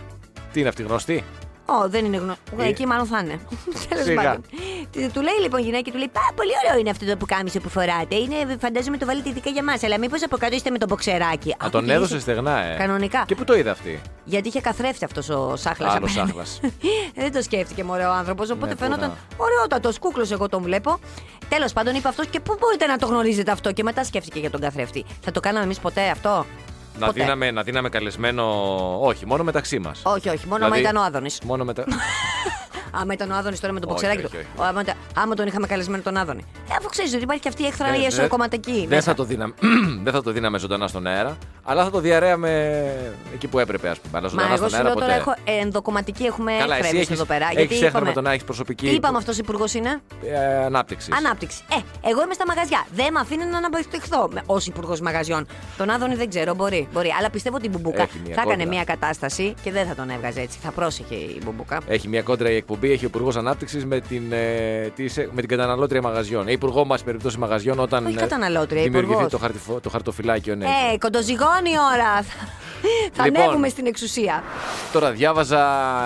[0.54, 1.24] Τι είναι αυτή γνωστή;
[1.66, 2.42] Ω, δεν είναι γνωστό.
[2.60, 2.68] Ε.
[2.68, 3.40] Εκεί μάλλον θα είναι.
[3.90, 4.22] Τέλος Σιγά.
[4.22, 4.44] πάντων.
[4.92, 7.60] Τι- Του λέει λοιπόν η γυναίκα, του λέει Πά, πολύ ωραίο είναι αυτό το πουκάμισο
[7.60, 8.16] που φοράτε.
[8.16, 9.84] Είναι, φαντάζομαι το βάλετε ειδικά για μας.
[9.84, 11.52] Αλλά μήπως από κάτω είστε με το μποξεράκι.
[11.52, 12.78] Α, Άκου τον και έδωσε είσαι- στεγνά, ε.
[12.78, 13.24] Κανονικά.
[13.28, 15.96] Και πού το είδε αυτή; Γιατί είχε καθρέφτη αυτός ο Σάχλας.
[15.96, 16.60] Άλλος Σάχλας.
[17.16, 18.50] δεν το σκέφτηκε μωρέ ο άνθρωπος.
[18.50, 21.00] Οπότε Ναι, φαίνονταν πού ωραιότατος κούκλος, εγώ τον βλέπω.
[21.50, 24.50] Τέλος πάντων είπε αυτός και πού μπορείτε να το γνωρίζετε αυτό; Και μετά σκέφτηκε για
[24.50, 25.06] τον καθρέφτη.
[25.22, 26.46] Θα το κάναμε εμείς ποτέ αυτό;
[27.02, 27.22] Να Ποτέ.
[27.22, 28.44] δίναμε, να δίναμε καλεσμένο.
[29.02, 30.02] Όχι, μόνο μεταξύ μας.
[30.04, 31.40] Όχι, όχι, μόνο Δηλαδή- άμα ήταν ο Άδωνης.
[31.44, 31.84] Μόνο μετα...
[32.92, 34.46] Άμα ήταν ο Άδωνης τώρα με το Όχι, μποξεράκι όχι, του.
[34.56, 34.62] όχι.
[34.62, 36.46] Ο- Άμα, ήταν- άμα τον είχαμε καλεσμένο τον Άδωνη.
[36.70, 38.72] Ε, αφού ξέρεις ότι υπάρχει και αυτή η έκθρα Ε, η δεν- εσωκομματική.
[38.80, 39.02] Δεν μέσα.
[39.02, 39.54] θα, το δίναμε,
[40.06, 42.50] δεν θα το δίναμε ζωντανά στον αέρα, αλλά θα το διαρρέαμε
[43.34, 44.18] εκεί που έπρεπε, ας πούμε.
[44.18, 45.06] Αλλά Μα ζωντανά εγώ στον σου αέρα λέω ποτέ.
[45.06, 47.46] τώρα έχω ενδοκομματική, έχουμε Καλά, έκθρα εσύ εμείς έχεις, εδώ πέρα.
[47.46, 48.88] έχεις γιατί έχθρα με είπαμε, το να έχεις προσωπική.
[48.88, 51.14] τι είπαμε αυτός υπουργός είναι; Ε, ανάπτυξης.
[51.16, 51.60] Ανάπτυξης.
[51.60, 52.86] Ε, εγώ είμαι στα μαγαζιά.
[52.94, 55.48] Δεν με αφήνει να αναπτυχθώ ως υπουργός μαγαζιών.
[55.78, 56.88] Τον Άδωνη δεν ξέρω, μπορεί.
[56.94, 57.10] μπορεί.
[57.20, 58.70] Αλλά πιστεύω ότι η Μπουμπούκα Έχει μια θα έκανε κόντρα.
[58.76, 60.60] μια κατάσταση και δεν θα τον έβγαζε έτσι.
[60.62, 61.78] Θα πρόσεχε η Μπουμπούκα.
[61.88, 65.48] Έχει μια κόντρα η εκπομπή, έχει ο Υπουργός Ανάπτυξης με, την, ε, της- με την
[65.48, 66.48] καταναλώτρια μαγαζιών.
[66.48, 68.06] Ε, υπουργό μας περιπτώσει μαγαζιών όταν.
[68.06, 69.32] Όχι ε, καταναλώτρια, Δημιουργηθεί υπουργός.
[69.32, 70.66] το, χαρτιφο- το χαρτοφυλάκιο, ναι.
[70.66, 72.24] Ε, κοντοζυγώνει η ώρα.
[73.14, 73.42] θα Λοιπόν.
[73.42, 74.44] ανέβουμε στην εξουσία.
[74.94, 75.60] Τώρα διάβαζα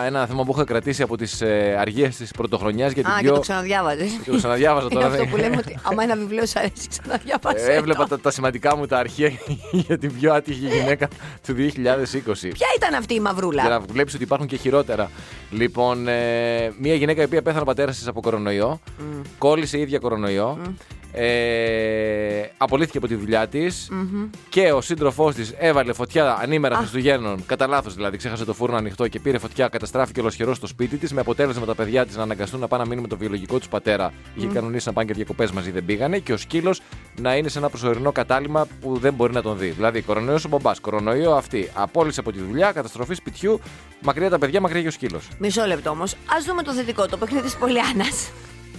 [0.05, 3.24] ένα θέμα που είχα κρατήσει από τις ε, αργίες της πρωτοχρονιάς για την Α, και
[3.24, 3.34] πιο.
[3.34, 4.10] το ξαναδιάβαζες.
[4.24, 5.05] Και το ξαναδιάβαζα τώρα.
[5.05, 7.72] αυτό δεν- που λέμε ότι άμα ένα βιβλίο σου αρέσει, ξαναδιάβασε.
[7.72, 9.32] Ε, Έβλεπα τα, τα σημαντικά μου τα αρχεία
[9.88, 11.08] για την πιο άτυχη γυναίκα
[11.48, 12.51] του 2020.
[12.53, 15.12] Ποια ήταν αυτή η μαυρούλα; Για να βλέπεις ότι υπάρχουν και χειρότερα.
[15.51, 18.79] Λοιπόν, ε, μια γυναίκα η οποία πέθανε ο πατέρας της από κορονοϊό,
[19.38, 20.57] κόλλησε η ίδια κορονοϊό,
[21.17, 23.89] ε, απολύθηκε από τη δουλειά της
[24.50, 27.45] και ο σύντροφός της έβαλε φωτιά ανήμερα Χριστουγέννων.
[27.45, 31.13] Κατά λάθος δηλαδή, ξέχασε το φούρνο ανοιχτό και πήρε φωτιά, καταστράφηκε ολοσχερός στο σπίτι της.
[31.13, 33.67] Με αποτέλεσμα τα παιδιά της να αναγκαστούν να πάνε να μείνουν με το βιολογικό τους
[33.67, 34.13] πατέρα.
[34.36, 36.19] Είχε κανονίσει να πάνε και διακοπές μαζί, δεν πήγανε.
[36.19, 36.81] Και ο σκύλος
[37.22, 39.69] να είναι σε ένα προσωρινό κατάλημα που δεν μπορεί να τον δει.
[39.69, 41.69] Δηλαδή, κορονοϊός ο μπαμπάς, κορονοϊό αυτή.
[41.74, 43.60] Απόλυσε από τη δουλειά, καταστροφή σπιτιού,
[44.01, 45.27] μακριά τα παιδιά, μακριά και ο σκύλος.
[45.39, 46.13] Μισό λεπτό όμως.
[46.13, 48.05] Α δούμε το θετικό, το παιχνίδι της Πολιάνα.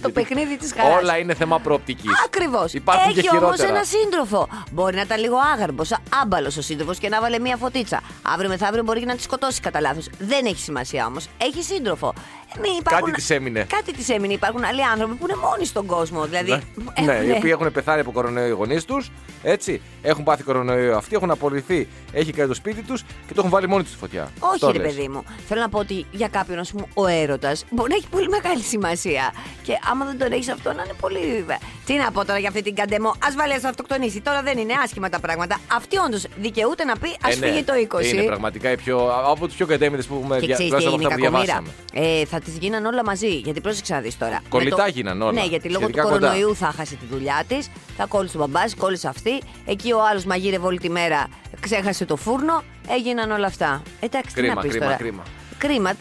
[0.01, 1.01] Το παιχνίδι της χαράς.
[1.01, 2.11] Όλα είναι θέμα προοπτικής.
[2.25, 2.73] Ακριβώς.
[2.73, 3.69] Υπάρχουν και Έχει όμως χειρότερα.
[3.77, 4.47] ένα σύντροφο.
[4.71, 8.01] Μπορεί να ήταν λίγο άγαρμπος, άμπαλος ο σύντροφος και να βάλε μία φωτίτσα.
[8.21, 10.09] Αύριο μεθαύριο μπορεί και να τη σκοτώσει κατά λάθος.
[10.19, 11.27] Δεν έχει σημασία όμως.
[11.37, 12.13] Έχει σύντροφο.
[12.55, 12.99] Ε, μην υπάρχουν...
[13.07, 13.65] Κάτι της έμεινε.
[13.69, 14.33] Κάτι της έμεινε.
[14.33, 16.25] Υπάρχουν άλλοι άνθρωποι που είναι μόνοι στον κόσμο.
[16.25, 16.49] Δηλαδή.
[16.51, 16.61] ναι,
[16.93, 19.11] έχουνε- οι οποίοι έχουν πεθάνει από κορονοϊό οι γονείς τους,
[19.43, 19.81] έτσι.
[20.01, 23.67] Έχουν πάθει κορονοϊό αυτοί, έχουν απολυθεί, έχει κάνει το σπίτι τους και το έχουν βάλει
[23.67, 24.31] μόνοι τους στη φωτιά.
[24.39, 24.93] Όχι, Αυτό ρε λες.
[24.95, 25.23] παιδί μου.
[25.47, 28.61] Θέλω να πω ότι για κάποιον, ας πούμε, ο έρωτας μπορεί να έχει πολύ μεγάλη
[28.61, 29.33] σημασία.
[29.63, 31.45] Και άμα δεν τον έχεις αυτό, να είναι πολύ.
[31.85, 33.09] Τι να πω τώρα για αυτή την καντεμό.
[33.09, 34.21] Α βάλει να αυτοκτονήσει.
[34.21, 35.59] Τώρα δεν είναι άσχημα τα πράγματα.
[35.75, 37.47] Αυτή όντως δικαιούται να πει ας Ε, ναι.
[37.47, 38.05] φύγει το 20.
[38.13, 40.53] Είναι πραγματικά οι πιο, από του πιο κατέμιδε που έχουμε Και δια...
[40.55, 41.71] ξέρεις τι τουλάχιστον έγινε από η αυτά που κακομήρα.
[41.93, 42.19] διαβάσαμε.
[42.21, 43.27] Ε, θα τις γίναν όλα μαζί.
[43.35, 44.39] Γιατί πρόσεξε να δεις τώρα.
[44.49, 45.31] Κολλητά Με γίναν όλα.
[45.31, 46.27] Ναι, γιατί λόγω του Σχετικά κοντά.
[46.27, 47.69] κορονοϊού θα χάσει τη δουλειά της.
[47.97, 49.41] Θα κόλλησε ο μπαμπάς, κόλλησε αυτή.
[49.65, 51.27] Εκεί ο άλλος μαγείρευε όλη τη μέρα,
[51.59, 52.63] ξέχασε το φούρνο.
[52.89, 53.81] Έγιναν όλα αυτά.
[53.99, 54.97] Εντάξει, τι Κρίμα, να πεις κρίμα, τώρα.
[54.97, 55.23] κρίμα.
[55.57, 55.91] Κρίμα.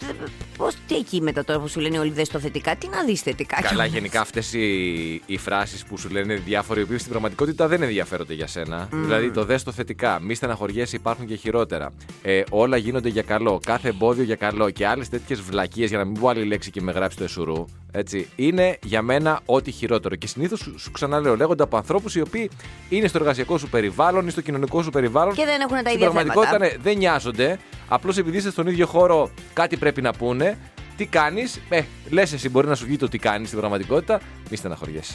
[0.56, 3.20] Πώς τι εκεί μετά τώρα που σου λένε όλοι δε το θετικά, τι να δεις
[3.20, 3.62] θετικά.
[3.62, 7.82] Καλά, γενικά αυτές οι, οι φράσεις που σου λένε διάφοροι, οι οποίοι στην πραγματικότητα δεν
[7.82, 8.88] ενδιαφέρονται για σένα.
[8.92, 10.20] Δηλαδή, το δες το θετικά.
[10.20, 11.92] Μη στεναχωριέσαι, υπάρχουν και χειρότερα.
[12.22, 13.60] Ε, όλα γίνονται για καλό.
[13.66, 14.70] Κάθε εμπόδιο για καλό.
[14.70, 17.64] Και άλλες τέτοιες βλακίες, για να μην πω άλλη λέξη και με γράψει το εσουρού.
[17.98, 20.14] Έτσι, είναι για μένα ό,τι χειρότερο.
[20.14, 22.50] Και συνήθως σου, σου ξαναλέω, λέγονται από ανθρώπους οι οποίοι
[22.88, 25.34] είναι στο εργασιακό σου περιβάλλον ή στο κοινωνικό σου περιβάλλον.
[25.34, 26.74] Και δεν έχουν τα Στην ίδια πραγματικότητα θέματα.
[26.76, 27.58] ναι, δεν νοιάζονται.
[27.88, 30.58] Απλώς επειδή είστε στον ίδιο χώρο, κάτι πρέπει να πούνε.
[30.96, 34.56] Τι κάνεις, ε, λες εσύ μπορεί να σου βγει το τι κάνεις στην πραγματικότητα, μη
[34.56, 35.14] στεναχωριέσαι.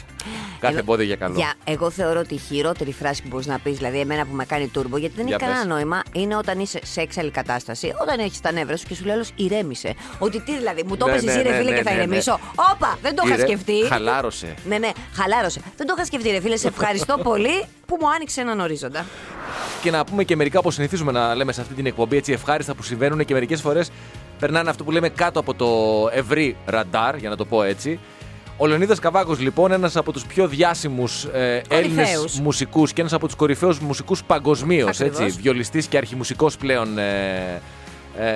[0.58, 1.34] Κάθε Εγώ- εμπόδιο για καλό.
[1.36, 4.44] Για, εγώ θεωρώ ότι η χειρότερη φράση που μπορείς να πεις, δηλαδή εμένα που με
[4.44, 5.74] κάνει τούρμπο, γιατί δεν Για έχει κανένα πες.
[5.74, 9.14] νόημα, είναι όταν είσαι σε έξαλλη κατάσταση, όταν έχεις τα νεύρα σου και σου λέει
[9.14, 9.94] άλλο ηρέμησε.
[10.18, 11.90] Ότι τι δηλαδή, μου το Ναι, έπεσε ναι, εσύ, ρε ναι, φίλε, ναι, και θα
[11.90, 12.02] ναι, ναι.
[12.02, 12.38] ηρεμήσω.
[12.72, 13.86] Όπα, δεν το είχα Ηρε- σκεφτεί.
[13.88, 14.54] Χαλάρωσε.
[14.68, 15.60] Ναι, ναι, χαλάρωσε.
[15.76, 16.56] Δεν το είχα σκεφτεί, ρε φίλε.
[16.56, 19.06] Σε ευχαριστώ πολύ που μου άνοιξε έναν ορίζοντα.
[19.82, 22.74] Και να πούμε και μερικά όπως συνηθίζουμε να λέμε σε αυτή την εκπομπή έτσι ευχάριστα
[22.74, 23.90] που συμβαίνουν και μερικές φορές
[24.42, 25.68] περνάνε αυτό που λέμε κάτω από το
[26.12, 28.00] ευρύ ραντάρ, για να το πω έτσι.
[28.56, 32.40] Ο Λεωνίδας Καβάκος λοιπόν ένας από τους πιο διάσημους ε, Έλληνες Κορυφαίους.
[32.40, 35.20] μουσικούς και ένας από τους κορυφαίους μουσικούς παγκοσμίως, Ακριβώς.
[35.26, 37.60] έτσι, βιολιστής και αρχιμουσικός πλέον ε,
[38.18, 38.30] ε,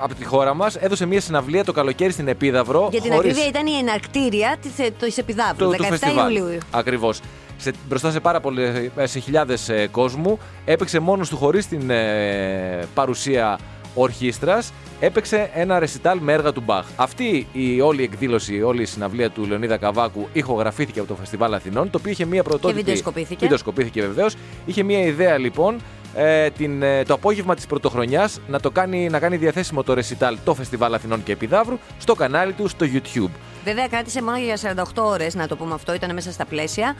[0.00, 3.48] από τη χώρα μας έδωσε μια συναυλία το καλοκαίρι στην Επίδαυρο Για την χωρίς- ακρίβεια
[3.60, 6.36] ήταν η εναρκτήρια της της Επιδαύρου, του, 17 του φεστιβάλ.
[6.36, 6.58] Ιουλίου.
[6.70, 7.20] Ακριβώς.
[7.56, 10.38] Σε, μπροστά σε πάρα πολλές, σε χιλιάδες κόσμου.
[10.64, 13.58] Έπαιξε μόνος του χωρίς την ε, παρουσία
[13.94, 14.72] ορχήστρας.
[15.00, 16.86] Έπαιξε ένα ρεσιτάλ με έργα του Μπαχ.
[16.96, 21.90] Αυτή η όλη εκδήλωση, όλη η συναυλία του Λεωνίδα Καβάκου ηχογραφήθηκε από το Φεστιβάλ Αθηνών,
[21.90, 22.80] το οποίο είχε μία πρωτότυπη.
[22.80, 23.36] βιντεοσκοπήθηκε.
[23.40, 24.34] Βιντεοσκοπήθηκε βεβαίως.
[24.66, 25.80] Είχε μία ιδέα λοιπόν
[26.14, 30.36] ε, την, ε, το απόγευμα της πρωτοχρονιάς να, το κάνει, να κάνει διαθέσιμο το ρεσιτάλ
[30.44, 33.30] το Φεστιβάλ Αθηνών και Επιδαύρου στο κανάλι του στο YouTube.
[33.64, 36.94] Βέβαια, κράτησε μόνο για 48 ώρες, να το πούμε αυτό, ήταν μέσα στα πλαίσια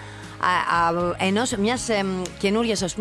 [1.19, 1.89] ενός μιας
[2.39, 2.97] καινούργιας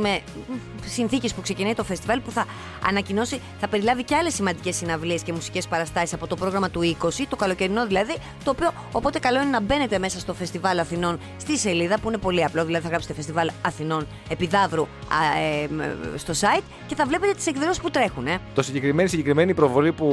[0.86, 2.46] συνθήκης που ξεκινάει το φεστιβάλ που θα
[2.88, 7.10] ανακοινώσει, θα περιλάβει και άλλες σημαντικές συναυλίες και μουσικές παραστάσεις από το πρόγραμμα του 20,
[7.30, 8.16] το καλοκαιρινό δηλαδή.
[8.44, 12.18] Το οποίο οπότε καλό είναι να μπαίνετε μέσα στο φεστιβάλ Αθηνών στη σελίδα που είναι
[12.18, 12.66] πολύ απλό.
[12.66, 15.80] Δηλαδή θα γράψετε φεστιβάλ Αθηνών Επιδαύρου α, ε, μ,
[16.18, 18.28] στο site και θα βλέπετε τις εκδηλώσεις που τρέχουν.
[18.28, 18.38] Ε.
[18.54, 20.08] Το συγκεκριμένη, συγκεκριμένη προβολή που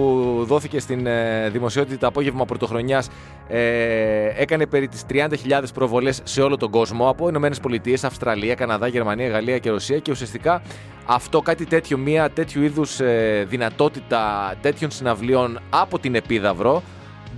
[0.46, 3.08] δόθηκε στην ε, δημοσιότητα το απόγευμα πρωτοχρονιάς
[3.50, 8.86] ε, έκανε περί τις 30.000 προβολές σε όλο τον κόσμο από Ηνωμένες Πολιτείες, Αυστραλία, Καναδά,
[8.86, 10.62] Γερμανία, Γαλλία και Ρωσία και ουσιαστικά
[11.06, 13.00] αυτό κάτι τέτοιο, μια τέτοιου είδους
[13.46, 16.82] δυνατότητα τέτοιων συναυλίων από την Επίδαυρο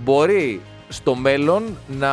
[0.03, 0.61] μπορεί
[0.93, 2.11] στο μέλλον να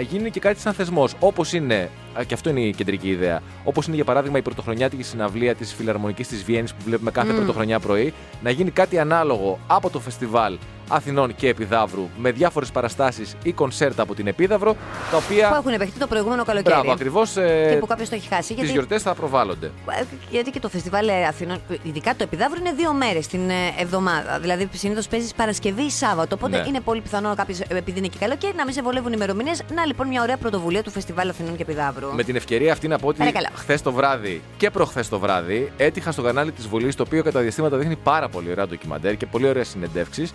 [0.00, 1.14] γίνει και κάτι σαν θεσμός.
[1.18, 5.02] Όπως είναι, α, και αυτό είναι η κεντρική ιδέα, όπως είναι για παράδειγμα η πρωτοχρονιάτικη
[5.02, 7.36] συναυλία της Φιλαρμονικής της Βιέννης που βλέπουμε κάθε Μμμ.
[7.36, 13.36] πρωτοχρονιά πρωί, να γίνει κάτι ανάλογο από το φεστιβάλ Αθηνών και Επιδαύρου με διάφορες παραστάσεις
[13.42, 14.72] ή κονσέρτα από την Επίδαυρο,
[15.10, 15.52] τα Που οποία.
[15.58, 16.74] έχουν επεχθεί το προηγούμενο καλοκαίρι.
[16.74, 17.32] Μπράβο, ακριβώς.
[17.32, 18.46] Και που κάποιος το έχει χάσει.
[18.48, 19.66] Τις Γιατί γιορτές θα προβάλλονται.
[19.66, 23.54] Ε, Γιατί και το φεστιβάλ ε, Αθηνών, ειδικά το Επιδαύρο, είναι δύο μέρες την ε,
[23.78, 24.38] εβδομάδα.
[24.40, 26.34] Δηλαδή συνήθως παίζεις Παρασκευή ή Σάββατο.
[26.34, 26.64] Οπότε Ναι.
[26.68, 29.62] είναι πολύ πιθανό κάποιος, επειδή είναι και καλοκαίρι, να μην σε βολεύουν ημερομηνίες.
[29.74, 32.14] Να λοιπόν μια ωραία πρωτοβουλία του φεστιβάλ Αθηνών και Επιδαύρου.
[32.14, 33.46] Με την ευκαιρία αυτή να πω ότι Παρακαλώ.
[33.54, 37.40] χθες το βράδυ και προχθές το βράδυ έτυχα στο κανάλι της Βουλής, το οποίο κατά
[37.40, 40.32] διαστήματα δείχνει πάρα πολύ ωραία ντοκιμαντέρ και πολύ ωραίες συνεντεύξεις.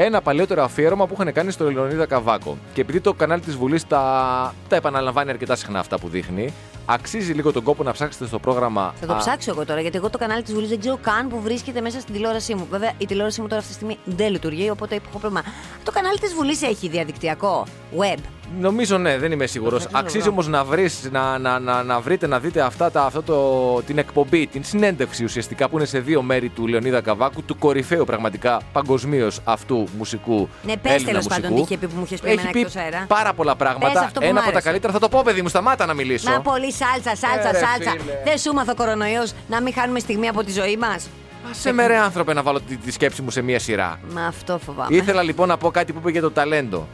[0.00, 2.58] Ένα παλιότερο αφιέρωμα που είχαν κάνει στο Λεωνίδα Καβάκο.
[2.74, 6.52] Και επειδή το κανάλι της Βουλής τα, τα επαναλαμβάνει αρκετά συχνά αυτά που δείχνει,
[6.86, 8.94] αξίζει λίγο τον κόπο να ψάξετε στο πρόγραμμα.
[9.00, 11.28] Θα το α, ψάξω εγώ τώρα, γιατί εγώ το κανάλι της Βουλής δεν ξέρω καν
[11.28, 12.66] που βρίσκεται μέσα στην τηλεόρασή μου.
[12.70, 15.42] Βέβαια, η τηλεόρασή μου τώρα αυτή τη στιγμή δεν λειτουργεί, οπότε έχω πρόβλημα.
[15.84, 17.66] Το κανάλι της Βουλής έχει διαδικτυακό,
[17.98, 18.18] web.
[18.60, 19.82] Νομίζω ναι, δεν είμαι σίγουρος.
[19.82, 20.30] Θα το Αξίζει βρω.
[20.32, 23.98] όμως να, βρεις, να, να, να, να βρείτε, να δείτε αυτά τα, αυτό το, την
[23.98, 28.60] εκπομπή, την συνέντευξη ουσιαστικά που είναι σε δύο μέρη του Λεωνίδα Καβάκου, του κορυφαίου πραγματικά
[28.72, 30.48] παγκοσμίως αυτού μουσικού.
[30.62, 31.66] Ναι, πες Έλληνα τέλος πάντων μουσικού.
[31.66, 33.04] τι είχε πει που μου είχες πει Έχει εμένα πει εκτός αέρα.
[33.08, 34.00] πάρα πολλά Πες πράγματα.
[34.00, 34.68] αυτό που Ένα μ' από τα άρεσε.
[34.68, 34.92] καλύτερα.
[34.92, 36.30] Θα το πω, παιδί μου, σταμάτα να μιλήσω.
[36.30, 37.90] Να πολύ σάλτσα, σάλτσα, Ε, ρε, σάλτσα.
[37.90, 38.12] φίλε.
[38.24, 41.08] Δεν σου μάθω κορονοϊός να μην χάνουμε στιγμή από τη ζωή μας.
[41.50, 43.98] Σε με ρε άνθρωπε να βάλω τη, τη σκέψη μου σε μία σειρά.
[44.14, 44.96] Μα αυτό φοβάμαι.
[44.96, 46.86] Ήθελα λοιπόν να πω κάτι που είπε για το ταλέντο.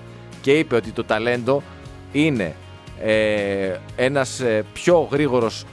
[0.44, 1.62] Και είπε ότι το ταλέντο
[2.12, 2.54] είναι
[3.00, 5.64] ε, ένας ε, πιο γρήγορος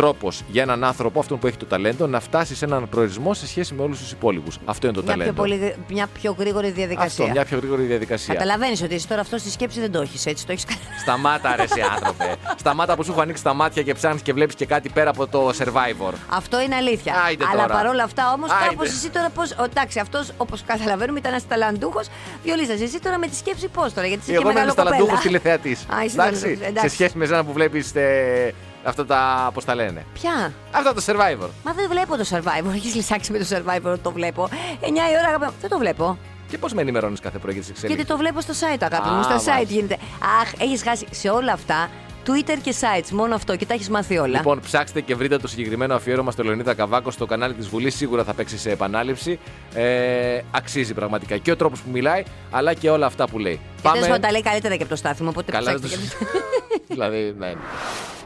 [0.00, 3.46] τρόπος για έναν άνθρωπο, αυτόν που έχει το ταλέντο, να φτάσει σε έναν προορισμό σε
[3.46, 4.58] σχέση με όλους τους υπόλοιπους.
[4.64, 5.42] Αυτό είναι το μια, πιο ταλέντο.
[5.42, 7.24] πολύ, μια πιο γρήγορη διαδικασία.
[7.24, 8.34] Αυτό, μια πιο γρήγορη διαδικασία.
[8.34, 10.46] Καταλαβαίνεις ότι εσύ τώρα αυτό στη σκέψη δεν το έχεις έτσι.
[10.46, 10.80] Το έχεις κάνει.
[11.02, 12.36] Σταμάτα ρε σε άνθρωπε.
[12.56, 15.26] Σταμάτα που σου έχω ανοίξει τα μάτια και ψάχνεις και βλέπεις και κάτι πέρα από
[15.26, 16.12] το Survivor.
[16.28, 17.14] Αυτό είναι αλήθεια.
[17.26, 17.74] Άιντε Αλλά τώρα.
[17.74, 18.68] παρόλα αυτά όμως, Άιντε.
[18.68, 19.50] κάπως εσύ τώρα πώς.
[19.50, 22.06] Εντάξει, αυτός όπως καταλαβαίνουμε ήταν ένας ταλαντούχος
[22.44, 22.80] βιολίστας.
[22.80, 25.18] Εσύ τώρα με τη σκέψη πώς τώρα, γιατί είσαι Εγώ και είμαι μεγάλο ένας ταλαντούχος
[25.18, 25.40] κοπέλα.
[25.40, 25.86] τηλεθεατής.
[25.94, 26.88] Α, είσαι Εντάξει, ταλαντούχος, εντάξει.
[26.88, 31.02] σε σχέση με εσένα που βλέπεις ε, αυτά τα, πώς τα λένε; Ποια; Αυτά το
[31.06, 31.48] Survivor.
[31.64, 32.72] Μα δεν βλέπω το survivor.
[32.78, 34.48] Έχεις λυσάξει με το survivor, το βλέπω.
[34.80, 34.90] 9 η
[35.20, 35.52] ώρα αγαπητέ.
[35.60, 36.18] Δεν το βλέπω.
[36.48, 37.96] Και πώς με ενημερώνεις κάθε πρωί για τις εξέλιξεις.
[38.04, 39.22] Γιατί το βλέπω στο site, αγάπη Α, μου.
[39.22, 39.60] Στα μάλιστα.
[39.60, 39.96] site γίνεται.
[40.42, 41.90] Αχ, έχεις χάσει σε όλα αυτά.
[42.26, 44.36] Twitter και sites, μόνο αυτό και τα έχεις μάθει όλα.
[44.36, 47.94] Λοιπόν, ψάξτε και βρείτε το συγκεκριμένο αφιέρωμα στο Λεωνίδα Καβάκο στο κανάλι της Βουλής.
[47.96, 49.38] Σίγουρα θα παίξει σε επανάληψη.
[49.74, 53.60] Ε, αξίζει πραγματικά και ο τρόπος που μιλάει, αλλά και όλα αυτά που λέει.
[53.82, 56.14] Και τέλος πάντων τα λέει καλύτερα και από το στάθμο, οπότε Καλά, ψάξτε δεν και-
[56.90, 57.52] δηλαδή, ναι.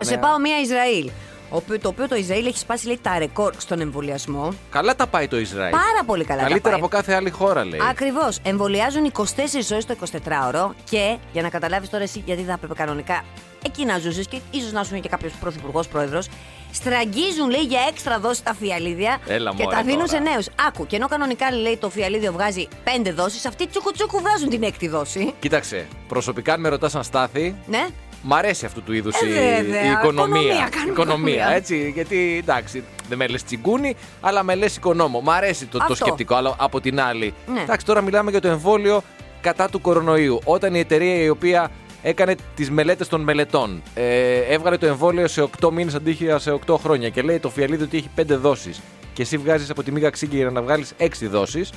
[0.01, 0.21] Σε Ναι.
[0.21, 1.11] πάω μία Ισραήλ.
[1.51, 4.53] οποίο- Το οποίο το Ισραήλ έχει σπάσει λέει, τα ρεκόρ στον εμβολιασμό.
[4.71, 5.71] Καλά τα πάει το Ισραήλ.
[5.73, 6.41] Πάρα πολύ καλά.
[6.41, 6.81] τα Καλύτερα πάει.
[6.85, 7.81] από κάθε άλλη χώρα, λέει.
[7.91, 8.39] Ακριβώς.
[8.43, 13.25] Εμβολιάζουν 24 ώρες το 24ωρο και για να καταλάβεις τώρα εσύ γιατί θα έπρεπε κανονικά
[13.67, 16.29] εκεί να ζούσες και ίσως να ήσουν και κάποιος πρωθυπουργός πρόεδρος.
[16.73, 20.11] στραγγίζουν λέει για έξτρα δόση τα φιαλίδια Έλα, και μωρέ, τα δίνουν τώρα.
[20.25, 20.47] σε νέους.
[20.69, 24.63] Άκου, και ενώ κανονικά λέει το φιαλίδιο βγάζει πέντε δόσεις, αυτοί τσούκου τσούκου βγάζουν την
[24.63, 25.35] έκτη δόση.
[25.39, 27.87] Κοίταξε, προσωπικά αν με ρωτάς αν στάθη, Ναι.
[28.27, 29.85] Μ' αρέσει αυτού του είδους Ε, η, βέβαια.
[29.85, 30.41] η οικονομία.
[30.41, 31.49] Οικονομία, κάνουμε οικονομία.
[31.49, 31.91] έτσι.
[31.95, 35.21] Γιατί εντάξει, δεν με λες τσιγκούνι, αλλά με λες οικονόμο.
[35.21, 35.95] Μ' αρέσει το, το Αυτό.
[35.95, 36.35] σκεπτικό.
[36.35, 37.61] Αλλά από την άλλη, Ναι.
[37.61, 39.03] εντάξει, τώρα μιλάμε για το εμβόλιο
[39.41, 40.41] κατά του κορονοϊού.
[40.45, 41.71] Όταν η εταιρεία η οποία
[42.03, 46.59] έκανε τις μελέτες των μελετών ε, έβγαλε το εμβόλιο σε 8 μήνες αντί για σε
[46.67, 48.81] 8 χρόνια και λέει το φιαλίδι ότι έχει 5 δόσεις
[49.13, 51.73] και εσύ βγάζεις από τη μύγα ξύγκι για να βγάλεις 6 δόσεις.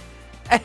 [0.50, 0.56] Ε,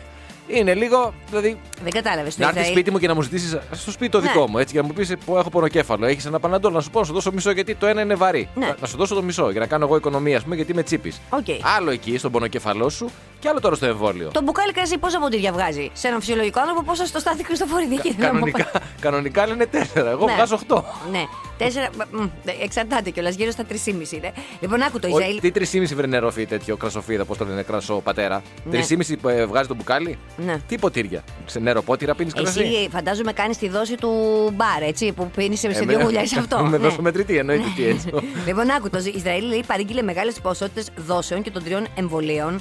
[0.52, 1.14] είναι λίγο.
[1.28, 2.76] Δηλαδή, Δεν κατάλαβες το να έρθεις Ισραήλ.
[2.78, 4.26] σπίτι μου και να μου ζητήσεις στο σπίτι το Ναι.
[4.26, 6.06] δικό μου, έτσι, για να μου πεις που έχω πονοκέφαλο.
[6.06, 8.48] Έχεις ένα παναντόλ, να σου πω να σου δώσω μισό γιατί το ένα είναι βαρύ.
[8.54, 8.66] Ναι.
[8.66, 10.82] Να, να σου δώσω το μισό για να κάνω εγώ οικονομία, ας πούμε, γιατί είμαι
[10.82, 11.20] τσίπης.
[11.30, 11.46] Οκ.
[11.76, 14.30] Άλλο εκεί στον πονοκέφαλό σου και άλλο τώρα στο εμβόλιο.
[14.32, 17.94] Το μπουκάλι κρασί πόσα ποτήρια βγάζει; Σε έναν φυσιολογικό άνθρωπο πόσα στο στάθη Χριστοφορίδη.
[17.94, 20.10] εκεί θέλω να μου κανονικά, κανονικά λένε τέσσερα.
[20.10, 20.32] Εγώ Ναι.
[20.34, 20.82] βγάζω 8.
[21.12, 21.24] Ναι.
[21.58, 21.88] Τέσσερα.
[22.10, 22.24] μ,
[22.62, 24.32] Εξαρτάται κιόλας, γύρω στα 3,5 είναι.
[24.60, 25.40] Λοιπόν, άκου το Ισραήλ.
[25.40, 28.42] Τι 3,5 βρε νερόφι τέτοιο κρασοφίδα, πώς το λένε, κρασό πατέρα.
[28.64, 28.78] Ναι.
[28.88, 30.56] 3,5 που, ε, βγάζει το μπουκάλι; Ναι.
[30.68, 32.60] Τι ποτήρια; Σε νεροπότηρα πίνεις κρασί.
[32.60, 34.10] Εσύ φαντάζομαι κάνεις τη δόση του
[34.54, 36.62] μπαρ, έτσι, που πίνεις σε, σε Ε, δύο με- γουλιάς αυτό.
[36.64, 36.76] με Ναι.
[36.76, 38.08] δώσω μετρητή, εννοείται τι έτσι.
[38.46, 42.60] λοιπόν, άκου, το Ισραήλ λέει παρήγγειλε μεγάλες ποσότητες δόσεων και των τριών εμβολίων.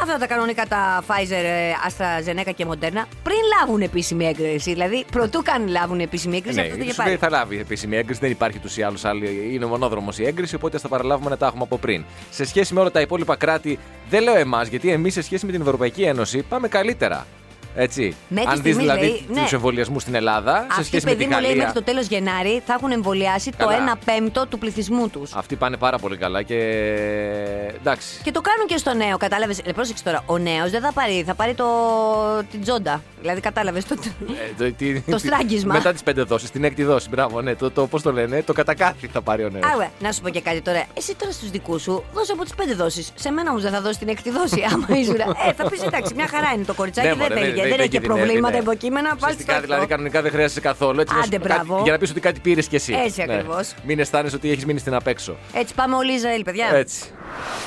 [0.00, 4.72] Αυτά τα κανονικά τα Pfizer, ε, AstraZeneca και Moderna πριν λάβουν επίσημη έγκριση.
[4.72, 7.30] Δηλαδή, πρωτού καν λάβουν επίσημη έγκριση, Ναι, αυτό το είχε σου λέει πάρει.
[7.32, 8.20] θα λάβει επίσημη έγκριση.
[8.20, 9.48] Δεν υπάρχει τους ή άλλους άλλη.
[9.52, 12.04] Είναι μονόδρομος η έγκριση, οπότε θα παραλάβουμε να τα έχουμε από πριν.
[12.30, 13.78] Σε σχέση με όλα τα υπόλοιπα κράτη,
[14.08, 17.26] δεν λέω εμάς, γιατί εμείς σε σχέση με την Ευρωπαϊκή Ένωση πάμε καλύτερα.
[17.78, 18.16] Έτσι.
[18.28, 19.46] Μέχρι Αν δεις στιγμής, δηλαδή λέει, ναι.
[19.48, 21.64] του εμβολιασμούς στην Ελλάδα, σε Αυτοί, σχέση με παιδί την μου, λέει Γαλλία.
[21.66, 23.94] μέχρι το τέλος Γενάρη θα έχουν εμβολιάσει το Καλά.
[23.94, 25.32] 1 πέμπτο του πληθυσμού τους.
[25.34, 26.56] Αυτοί πάνε πάρα πολύ καλά και.
[27.80, 28.20] Εντάξει.
[28.22, 29.58] Και το κάνουν και στο νέο, κατάλαβες.
[29.58, 30.22] Ε, πρόσεξε τώρα.
[30.26, 31.64] Ο νέος δεν θα πάρει, θα πάρει το...
[32.50, 33.02] την τζόντα.
[33.20, 33.84] Δηλαδή, κατάλαβες.
[33.84, 33.96] Το...
[34.58, 35.72] Ε, το, τι- Το τι- στράγγισμα.
[35.74, 37.08] Μετά τις πέντε δόσεις, την έκτη δόση.
[37.08, 37.54] Μπράβο, ναι.
[37.54, 39.64] Το, το, Πώς το λένε, το κατακάθι θα πάρει ο νέος.
[39.74, 40.84] Άρα, να σου πω και κάτι τώρα.
[40.94, 43.12] Εσύ τώρα στους δικούς σου δώσε από τις πέντε δόσεις.
[43.14, 44.62] Σε μένα όμως δεν θα δώσει την έκτη δόση.
[44.72, 45.14] Άμα ήσουν.
[45.14, 47.88] Ε, θα πεις εντάξει, μια χαρά είναι το κοριτσάκι, Ναι, δεν, μωρέ, έλεγε, δεν, έχει
[47.88, 48.62] και κινδυνεύει, προβλήματα ναι.
[48.62, 49.08] υποκείμενα.
[49.08, 51.00] Πάλι Ουσιαστικά δηλαδή κανονικά δεν χρειάζεσαι καθόλου.
[51.00, 51.82] Έτσι, να Άντε, σου- κάτι- μπράβο.
[51.82, 52.92] για να πεις ότι κάτι πήρες κι εσύ.
[53.04, 53.74] Έτσι ακριβώς.
[53.86, 55.36] Μην αισθάνεσαι ότι έχεις μείνει στην απέξω.
[55.54, 56.66] Έτσι πάμε όλοι Ισραήλ, παιδιά.
[56.74, 57.04] Έτσι.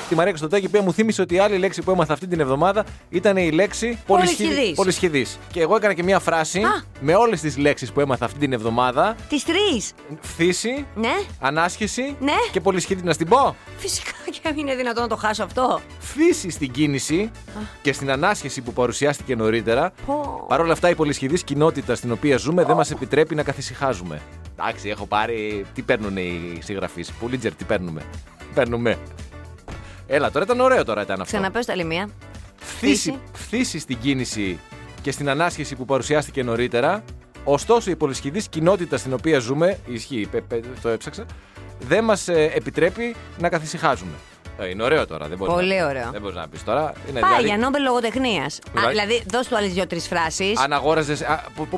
[0.08, 2.40] Τη Μαρία Κωστοτάκη, η οποία μου θύμισε ότι η άλλη λέξη που έμαθα αυτή την
[2.40, 4.72] εβδομάδα ήταν η λέξη Πολυσχηδής.
[4.74, 5.38] πολυσχηδής.
[5.52, 6.84] Και εγώ έκανα και μια φράση Α.
[7.00, 9.14] με όλες τις λέξεις που έμαθα αυτή την εβδομάδα.
[9.28, 9.92] Τις τρεις.
[10.20, 12.32] Φύση, Ναι, ανάσχεση Ναι.
[12.52, 13.02] και πολυσχηδή.
[13.04, 13.56] Να στην πω.
[13.76, 15.80] φυσικά και είναι δυνατόν να το χάσω αυτό.
[15.98, 17.30] Φύση στην κίνηση
[17.82, 19.92] και στην ανάσχεση που παρουσιάστηκε νωρίτερα.
[20.06, 20.44] Πω.
[20.48, 24.20] Παρ' όλα αυτά, η πολυσχηδής κοινότητα στην οποία ζούμε δεν μας επιτρέπει να καθησυχάζουμε.
[24.58, 25.64] Εντάξει, έχω πάρει.
[25.74, 28.02] Τι παίρνουν οι συγγραφείς; Πουλίτζερ, τι παίρνουμε.
[28.54, 28.98] Παίρνουμε.
[30.12, 31.36] Έλα, τώρα ήταν ωραίο τώρα ήταν αυτό.
[31.36, 32.08] Ξαναπέω στα λιμία.
[32.56, 34.58] Φύση, φύση στην κίνηση
[35.02, 37.04] και στην ανάσχεση που παρουσιάστηκε νωρίτερα.
[37.44, 41.24] Ωστόσο, η πολυσχηδής κοινότητα στην οποία ζούμε, ισχύει, πε- πε- το έψαξα,
[41.80, 44.12] δεν μας επιτρέπει να καθησυχάζουμε.
[44.60, 45.28] Ε, Είναι ωραίο τώρα.
[45.28, 46.08] Δεν μπορείς Πολύ να, ωραίο.
[46.12, 46.92] Δεν μπορείς να πεις τώρα.
[47.10, 48.58] Είναι Πάει δηλαδή- για Νόμπελ λογοτεχνίας.
[48.72, 50.58] Δηλαδή- Δηλαδή, δώσ' του άλλες δύο-τρει φράσεις.
[50.58, 51.16] Αν αγόραζε.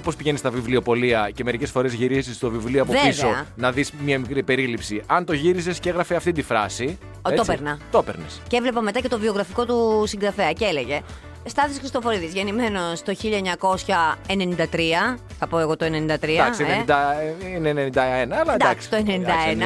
[0.02, 3.08] Πώς πηγαίνεις στα βιβλιοπολία και μερικές φορές γυρίζεις το βιβλίο από Βέβαια.
[3.08, 5.02] πίσω να δεις μια μικρή περίληψη.
[5.06, 6.98] Αν το γύριζες και έγραφε αυτή τη φράση.
[7.22, 7.78] Ο, το έπαιρνα.
[7.90, 8.40] Το έπαιρνες.
[8.48, 11.00] Και έβλεπα μετά και το βιογραφικό του συγγραφέα και έλεγε
[11.44, 15.88] Στάθης Χριστοφορίδης, γεννημένος το 1993, θα πω εγώ το 93.
[16.22, 16.84] Εντάξει, ε.
[16.86, 17.22] 90,
[17.56, 18.54] είναι 91, αλλά εντάξει.
[18.54, 19.10] Εντάξει, το 91.
[19.10, 19.56] εντάξει,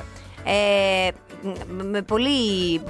[0.00, 0.04] 93.
[0.48, 1.08] Ε,
[1.76, 2.30] με- με πολύ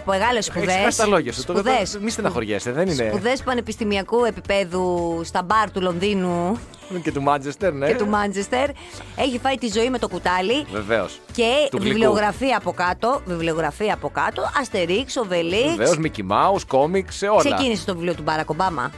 [0.04, 0.72] μεγάλες σπουδέ.
[0.72, 1.44] Έχεις χάσει τα λόγια σου.
[1.44, 1.90] Τώρα Σπουδές.
[1.92, 3.06] δεν- Μη στεναχωριέσαι, δεν είναι.
[3.08, 6.58] Σπουδές πανεπιστημιακού επίπεδου στα μπαρ του Λονδίνου
[7.02, 7.86] Και του Μάντζεστερ, ναι.
[7.86, 8.68] και του Μάντζεστερ.
[9.16, 10.64] Έχει φάει τη ζωή με το κουτάλι.
[10.72, 11.20] Βεβαίως.
[11.32, 11.88] Και Του γλυκού.
[11.92, 13.20] βιβλιογραφία από κάτω.
[13.24, 14.42] Βιβλιογραφία από κάτω.
[14.60, 15.68] Αστερίξ, Οβελίξ.
[15.76, 17.54] Βεβαίως, Μικη Μάου, κόμιξ, όλα.
[17.54, 18.90] Ξεκίνησε το βιβλίο του Μπάρακ Ομπάμα.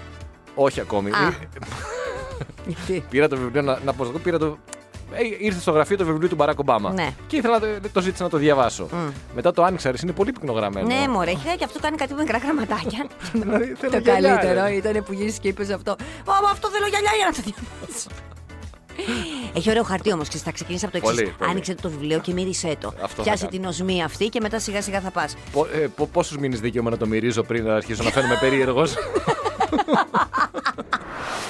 [0.54, 1.10] Όχι ακόμη.
[1.10, 1.34] Α.
[2.94, 4.58] Ε, Πήρα το βιβλίο, να, να πω, εγώ πήρα το.
[5.12, 6.92] Ε, ήρθε στο γραφείο το βιβλίο του Μπαράκ Ομπάμα.
[6.92, 7.10] Ναι.
[7.26, 8.88] Και ήθελα να το, το ζήτησα να το διαβάσω.
[9.34, 10.86] Μετά το άνοιξα, ρε, είναι πολύ πυκνογραμμένο.
[10.86, 13.06] Ναι, μωρέ, έχει και αυτό κάνει κάτι με μικρά γραμματάκια.
[13.32, 14.72] Δηλαδή, θέλω το γυαλιά, καλύτερο ρε.
[14.72, 15.90] ήταν που γύρισε και είπες αυτό.
[16.24, 18.08] Ω, μα αυτό θέλω γυαλιά για να το διαβάσω.
[19.54, 21.22] Έχει ωραίο χαρτί όμως και θα ξεκινήσεις από το εξής.
[21.22, 21.50] Πολύ, πολύ.
[21.50, 22.88] Άνοιξε το βιβλίο και μύρισε το.
[23.02, 23.50] Αυτό θα Πιάσε κάνω.
[23.50, 25.36] την οσμή αυτή και μετά σιγά σιγά θα πας.
[25.52, 28.94] Πο, ε, πο, Πόσους μήνες δικαίωμα να το μυρίζω πριν να αρχίσω να φαίνομαι περίεργος;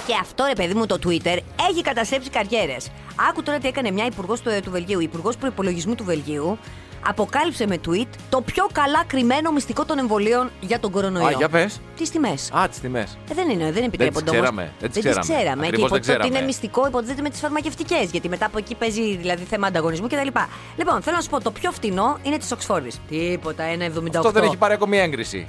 [0.06, 1.38] Και αυτό ρε παιδί μου το Twitter
[1.70, 2.90] έχει καταστρέψει καριέρες.
[3.28, 5.00] Άκου τώρα τι έκανε μια υπουργός του, του Βελγίου.
[5.00, 6.58] Η υπουργός προπολογισμού του Βελγίου
[7.06, 11.26] αποκάλυψε με tweet το πιο καλά κρυμμένο μυστικό των εμβολίων για τον κορονοϊό.
[11.26, 11.80] Α, για πες.
[11.96, 12.50] Τις τιμές.
[12.52, 13.18] Α, τις τιμές.
[13.30, 14.42] Ε, δεν είναι, δεν επιτρέπονται τις όμως.
[14.48, 15.20] ξέραμε, δεν τις τις ξέραμε.
[15.40, 15.62] ξέραμε.
[15.62, 16.46] Και Ακριβώς δεν υποτίθεται ότι είναι ξέραμε.
[16.46, 18.10] μυστικό, υποτίθεται με τις φαρμακευτικές.
[18.10, 20.28] Γιατί μετά από εκεί παίζει δηλαδή θέμα ανταγωνισμού κτλ.
[20.76, 23.00] Λοιπόν, θέλω να σου πω το πιο φτηνό είναι της Οξφόρδης.
[23.08, 24.16] Τίποτα, 1,78.
[24.16, 25.44] Αυτό δεν έχει πάρει ακόμη έγκριση.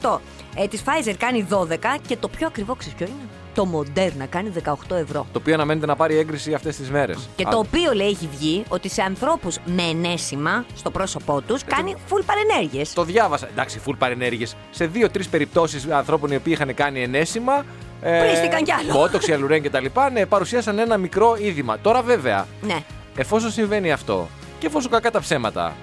[0.00, 0.20] 1,78.
[0.54, 4.52] Ε, της Pfizer κάνει 12 και το πιο ακριβό ξέρεις ποιο είναι; Το Moderna κάνει
[4.64, 5.26] 18 ευρώ.
[5.32, 7.28] Το οποίο αναμένεται να πάρει έγκριση αυτές τις μέρες.
[7.36, 11.94] Και το οποίο λέει έχει βγει ότι σε ανθρώπους με ενέσιμα στο πρόσωπό τους κάνει
[12.10, 12.92] full παρενέργειες.
[12.92, 13.48] Το διάβασα.
[13.48, 14.56] Εντάξει, full παρενέργειες.
[14.70, 17.64] Σε δύο-τρεις περιπτώσεις ανθρώπων οι οποίοι είχαν κάνει ενέσιμα.
[18.02, 18.92] ε, Πρίστηκαν κι άλλο.
[18.92, 19.84] Μπότοξ, ιαλουρέν κτλ.
[20.12, 21.78] Ναι, παρουσίασαν ένα μικρό είδημα.
[21.78, 22.76] Τώρα βέβαια, Ναι.
[23.16, 25.74] εφόσον συμβαίνει αυτό και εφόσον κακά τα ψέματα,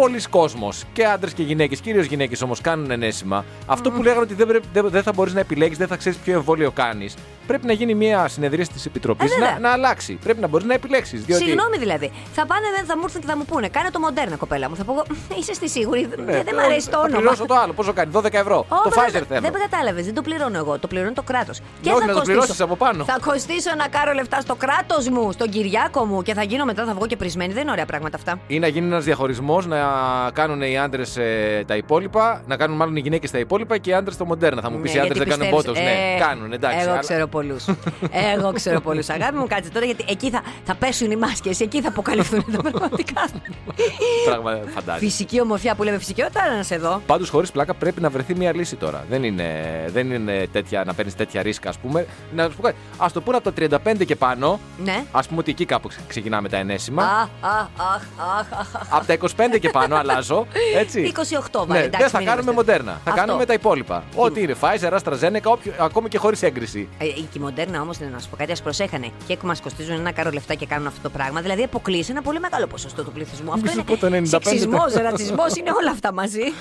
[0.00, 3.44] πολλοί κόσμος και άντρες και γυναίκες, κυρίως γυναίκες όμως, κάνουν ενέσιμα.
[3.66, 6.18] Αυτό που λέγανε ότι δεν, πρέπει- δεν, δεν θα μπορείς να επιλέξει, δεν θα ξέρεις
[6.18, 7.14] ποιο εμβόλιο κάνεις.
[7.46, 9.52] Πρέπει να γίνει μια συνεδρία της Επιτροπής Ε, βέβαια.
[9.52, 10.18] να, να αλλάξει.
[10.24, 11.24] Πρέπει να μπορείς να επιλέξεις.
[11.24, 11.44] Διότι...
[11.44, 12.10] Συγγνώμη δηλαδή.
[12.34, 14.76] Θα πάνε, δεν θα μου έρθουν και θα μου πούνε: Κάνε το μοντέρνα, κοπέλα μου.
[14.76, 15.02] Θα πω: εγώ,
[15.38, 16.00] Είσαι στη σίγουρη.
[16.16, 17.16] Ναι, δεν δεν μ' αρέσει το θα όνομα.
[17.18, 17.72] πληρώσω το άλλο.
[17.72, 18.58] Πόσο κάνει, 12 ευρώ.
[18.68, 19.40] Ω, το δεν- Pfizer θέλω.
[19.40, 20.78] Δεν κατάλαβες, δεν το πληρώνω εγώ.
[20.78, 21.60] Το πληρώνει το κράτος.
[21.84, 23.04] Ναι, όχι, να το πληρώσεις από πάνω.
[23.04, 26.84] Θα κοστίσω να κάνω λεφτά στο κράτος μου, στον Κυριάκο μου και θα γίνω μετά,
[26.84, 27.52] θα βγω και πρισμένη.
[27.52, 28.40] Δεν είναι ωραία πράγματα αυτά.
[28.46, 29.76] Ή να γίνει ένας διαχωρισμός να
[30.32, 31.18] κάνουν οι άντρες
[31.66, 34.60] τα υπόλοιπα, να κάνουν μάλλον οι γυναίκες τα υπόλοιπα και οι άντρες το μοντέρνα.
[34.62, 36.00] Θα μου πεις Ναι, οι άντρες δεν γιατί κάνουν πιστεύεις- μπότο.
[36.00, 36.78] Ναι, Ε, κάνουν, εντάξει.
[36.80, 37.64] Εγώ αλλά- ξέρω πολλούς.
[38.36, 39.08] εγώ ξέρω πολλούς.
[39.16, 42.70] Αγάπη μου, κάτσε τώρα γιατί εκεί θα, θα πέσουν οι μάσκες, εκεί θα αποκαλυφθούν τα
[42.70, 43.24] πραγματικά.
[44.24, 45.04] Πράγμα φαντάζεσαι.
[45.04, 47.02] Φυσική ομορφιά που λέμε φυσική, όταν να σε δω.
[47.06, 49.04] Πάντως, χωρίς πλάκα πρέπει να βρεθεί μια λύση τώρα.
[49.10, 49.46] Δεν είναι,
[49.86, 52.06] δεν είναι τέτοια, να παίρνεις τέτοια ρίσκα, ας πούμε.
[52.34, 52.76] Να σου πω κάτι.
[52.96, 54.60] Α το πούνε από τα 35 και πάνω.
[54.84, 55.04] Ναι.
[55.10, 57.02] Α πούμε ότι εκεί κάπου ξε- ξεκινάμε τα ενέσιμα.
[57.02, 58.02] Αχ, αχ, αχ,
[58.38, 58.86] αχ, αχ.
[58.90, 60.46] Από τα 25 και πάνω αλλάζω.
[60.76, 61.12] Έτσι.
[61.16, 62.72] 28 βάλε, Ναι, εντάξει, δεν θα μην κάνουμε είμαστε.
[62.72, 63.00] μοντέρνα.
[63.04, 63.20] Θα Αυτό.
[63.24, 64.04] κάνουμε τα υπόλοιπα.
[64.14, 66.88] Ό,τι είναι Pfizer, AstraZeneca, όποιο, ακόμη και χωρίς έγκριση.
[66.98, 69.08] Ε, η Μοντέρνα όμως, να σου πω κάτι, ας προσέχανε.
[69.26, 71.40] Και μας κοστίζουν ένα κάρο λεφτά και κάνουν αυτό το πράγμα.
[71.40, 73.52] Δηλαδή αποκλεί ένα πολύ μεγάλο ποσοστό του πληθυσμού.
[73.52, 74.22] Αυτό σου είναι πω το 95.
[74.24, 76.52] σεξισμός, ρατσισμό, είναι όλα αυτά μαζί.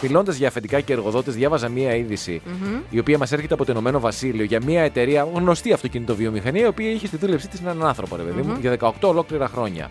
[0.00, 2.42] Μιλώντα για αφεντικά και εργοδότες, διάβαζα μία είδηση,
[2.90, 6.90] η οποία μας έρχεται από το Ηνωμένο Βασίλειο για μία εταιρεία, γνωστή αυτοκινητοβιομηχανία, η οποία
[6.90, 9.90] είχε στη δούλεψή της έναν άνθρωπο, ρε παιδί μου, για 18 ολόκληρα χρόνια.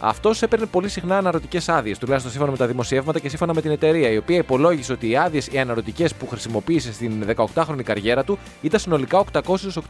[0.00, 3.70] Αυτός έπαιρνε πολύ συχνά αναρωτικές άδειες, τουλάχιστον σύμφωνα με τα δημοσιεύματα και σύμφωνα με την
[3.70, 8.38] εταιρεία, η οποία υπολόγισε ότι οι άδειες οι αναρωτικές που χρησιμοποίησε στην 18χρονη καριέρα του
[8.60, 9.24] ήταν συνολικά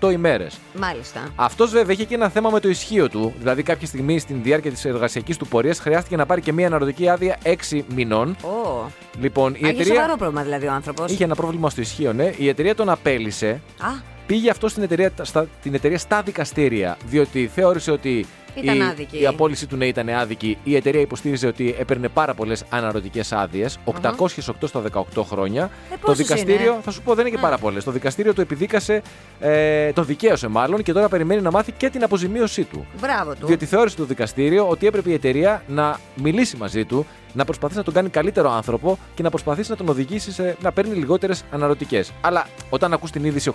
[0.00, 0.58] 808 ημέρες.
[0.78, 1.20] Μάλιστα.
[1.36, 3.34] Αυτός βέβαια είχε και ένα θέμα με το ισχύο του.
[3.38, 7.08] Δηλαδή, κάποια στιγμή στην διάρκεια της εργασιακής του πορείας χρειάστηκε να πάρει και μία αναρωτική
[7.08, 8.36] άδεια 6 μηνών.
[8.42, 8.90] Ω.
[9.20, 9.94] Λοιπόν, η Α, Είχε εταιρεία.
[9.94, 11.12] σοβαρό πρόβλημα δηλαδή ο άνθρωπος.
[11.12, 12.32] Είχε ένα πρόβλημα στο ισχύο, ναι.
[12.36, 13.60] Η εταιρεία τον απέλησε.
[13.78, 18.82] Α, Πήγε αυτό στην εταιρεία, στα, την εταιρεία στα δικαστήρια, διότι θεώρησε ότι Ήταν η,
[18.82, 19.20] άδικη.
[19.20, 20.58] η απόλυση του ναι ήταν άδικη.
[20.64, 25.70] Η εταιρεία υποστήριζε ότι έπαιρνε πάρα πολλές αναρωτικές άδειες, 808 στα 18 χρόνια.
[25.90, 27.44] το πόσες δικαστήριο, είναι; θα σου πω, δεν είναι και Α.
[27.44, 27.84] πάρα πολλές.
[27.84, 29.02] Το δικαστήριο το επιδίκασε,
[29.40, 32.86] ε, το δικαίωσε μάλλον και τώρα περιμένει να μάθει και την αποζημίωσή του.
[33.00, 33.46] μπράβο του.
[33.46, 37.84] Διότι θεώρησε το δικαστήριο ότι έπρεπε η εταιρεία να μιλήσει μαζί του, να προσπαθήσει να
[37.84, 42.12] τον κάνει καλύτερο άνθρωπο και να προσπαθήσει να τον οδηγήσεις σε να παίρνει λιγότερες αναρωτικές.
[42.20, 43.52] Αλλά όταν ακούς την είδηση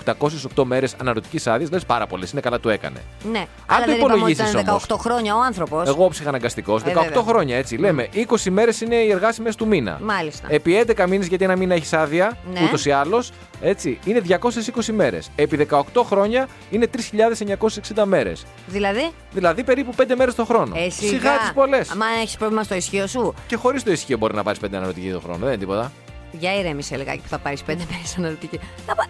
[0.56, 3.00] 808 μέρες αναρωτικής άδειας, λες πάρα πολλές, είναι καλά το έκανε.
[3.32, 4.86] Ναι, αλλά το δεν είπαμε ότι υπολογίσεις ήταν όμως.
[4.90, 5.88] 18 χρόνια ο άνθρωπος.
[5.88, 7.24] Εγώ ψυχαναγκαστικό, 18 Ε, βέβαια.
[7.24, 7.76] χρόνια έτσι.
[7.76, 10.00] Λέμε 20 μέρες είναι οι εργάσιμες του μήνα.
[10.04, 10.48] Μάλιστα.
[10.50, 12.60] Επί 11 μήνες, γιατί ένα μήνα έχεις άδεια, Ναι.
[12.64, 15.30] ούτως ή άλλως, έτσι, είναι 220 μέρες.
[15.36, 18.46] Επί 18 χρόνια είναι 3.960 μέρες.
[18.68, 20.76] Δηλαδή, Δηλαδή περίπου 5 μέρες το χρόνο.
[20.78, 21.08] εσύ.
[21.08, 21.94] Σιγά τις πολλές.
[21.94, 25.10] Μα έχεις πρόβλημα στο ισχύο σου, Και χωρίς το ισχύο μπορεί να πάρεις 5 αναρωτική
[25.12, 25.38] το χρόνο.
[25.38, 25.92] Δεν είναι τίποτα.
[26.32, 28.60] για ηρέμησε λιγάκι που θα πάρεις 5 μέρες αναρωτική.
[28.88, 29.08] Να πα-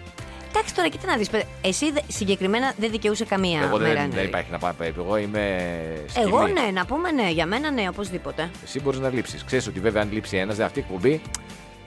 [0.50, 1.30] Εντάξει τώρα, κοίτα να δεις.
[1.60, 3.94] Εσύ δε- συγκεκριμένα δεν δικαιούσε καμία Εγώ μέρα.
[3.94, 4.14] δεν, ναι.
[4.14, 5.00] δεν υπάρχει να πάει περίπου.
[5.00, 5.40] Εγώ είμαι
[6.08, 6.26] σκηνή.
[6.28, 8.50] Εγώ ναι, να πούμε ναι, για μένα ναι, οπωσδήποτε.
[8.64, 9.44] Εσύ μπορείς να λείψεις.
[9.44, 11.20] Ξέρεις ότι βέβαια αν λείψει ένας, αυτή η εκπομπή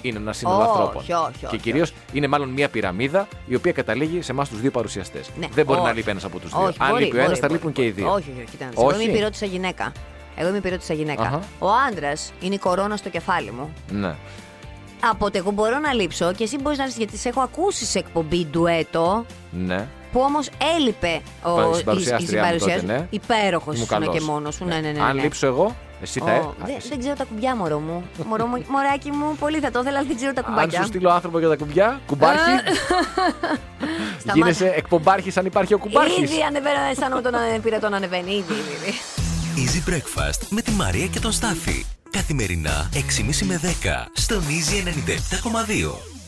[0.01, 0.95] είναι ένας σύνολος Όχι, ανθρώπων.
[0.97, 4.71] όχι, και όχι, κυρίως είναι μάλλον μια πυραμίδα η οποία καταλήγει σε εμάς τους δύο
[4.71, 5.29] παρουσιαστές.
[5.39, 5.87] Ναι, δεν μπορεί όχι.
[5.87, 6.63] να λείπει ένας από τους δύο.
[6.63, 8.01] Όχι, αν μπορεί, λείπει ο ένας, μπορεί, θα μπορεί, λείπουν και οι μπορεί.
[8.01, 8.13] δύο.
[8.13, 8.63] Όχι, όχι, κοιτά.
[8.65, 8.79] να δεις.
[8.79, 9.03] Εγώ Όχι.
[9.03, 9.91] είμαι υπηρώτησα γυναίκα.
[10.35, 11.21] Εγώ είμαι υπηρώτησα γυναίκα.
[11.21, 11.39] Αχα.
[11.59, 13.73] Ο άντρας είναι η κορώνα στο κεφάλι μου.
[13.91, 14.15] Ναι.
[15.09, 17.99] Από εγώ μπορώ να λείψω και εσύ μπορείς να δει γιατί σε έχω ακούσει σε
[17.99, 19.25] εκπομπή ντουέτο.
[19.51, 19.87] Ναι.
[20.11, 22.81] Που όμως έλειπε ο Πα- η- η συμπαρουσιάστριά μου συμπαρουσιάστρια.
[22.81, 23.07] τότε, ναι.
[23.09, 24.23] Υπέροχος Ήμουν σου και καλός.
[24.25, 24.65] μόνος σου.
[24.65, 25.01] Ναι, ναι, ναι.
[25.01, 25.21] Αν ναι.
[25.21, 26.25] λείψω εγώ, εσύ θα.
[26.25, 28.03] Ω, ε- α, δεν, εσύ- δεν ξέρω τα κουμπιά, μωρό μου.
[28.25, 30.81] Μωρό μου μωράκι μου, πολύ θα το ήθελα, αλλά δεν ξέρω τα Αν κουμπάκια.
[30.81, 32.39] σου στείλω άνθρωπο για τα κουμπιά, κουμπάρχη.
[34.19, 34.33] Σταμάτα.
[34.33, 36.17] γίνεσαι εκπομπάρχης αν υπάρχει ο κουμπάρχης.
[36.31, 37.33] Ήδη ανεβαίνω, αισθάνομαι τον
[37.63, 38.31] πυρετό να ανεβαίνει.
[38.31, 38.97] Ήδη, ήδη, ήδη.
[39.55, 41.85] Easy Breakfast με τη Μαρία και τον Στάφη.
[42.11, 42.99] Καθημερινά 6.30
[43.45, 43.67] με 10
[44.13, 46.18] στον Easy 97.2.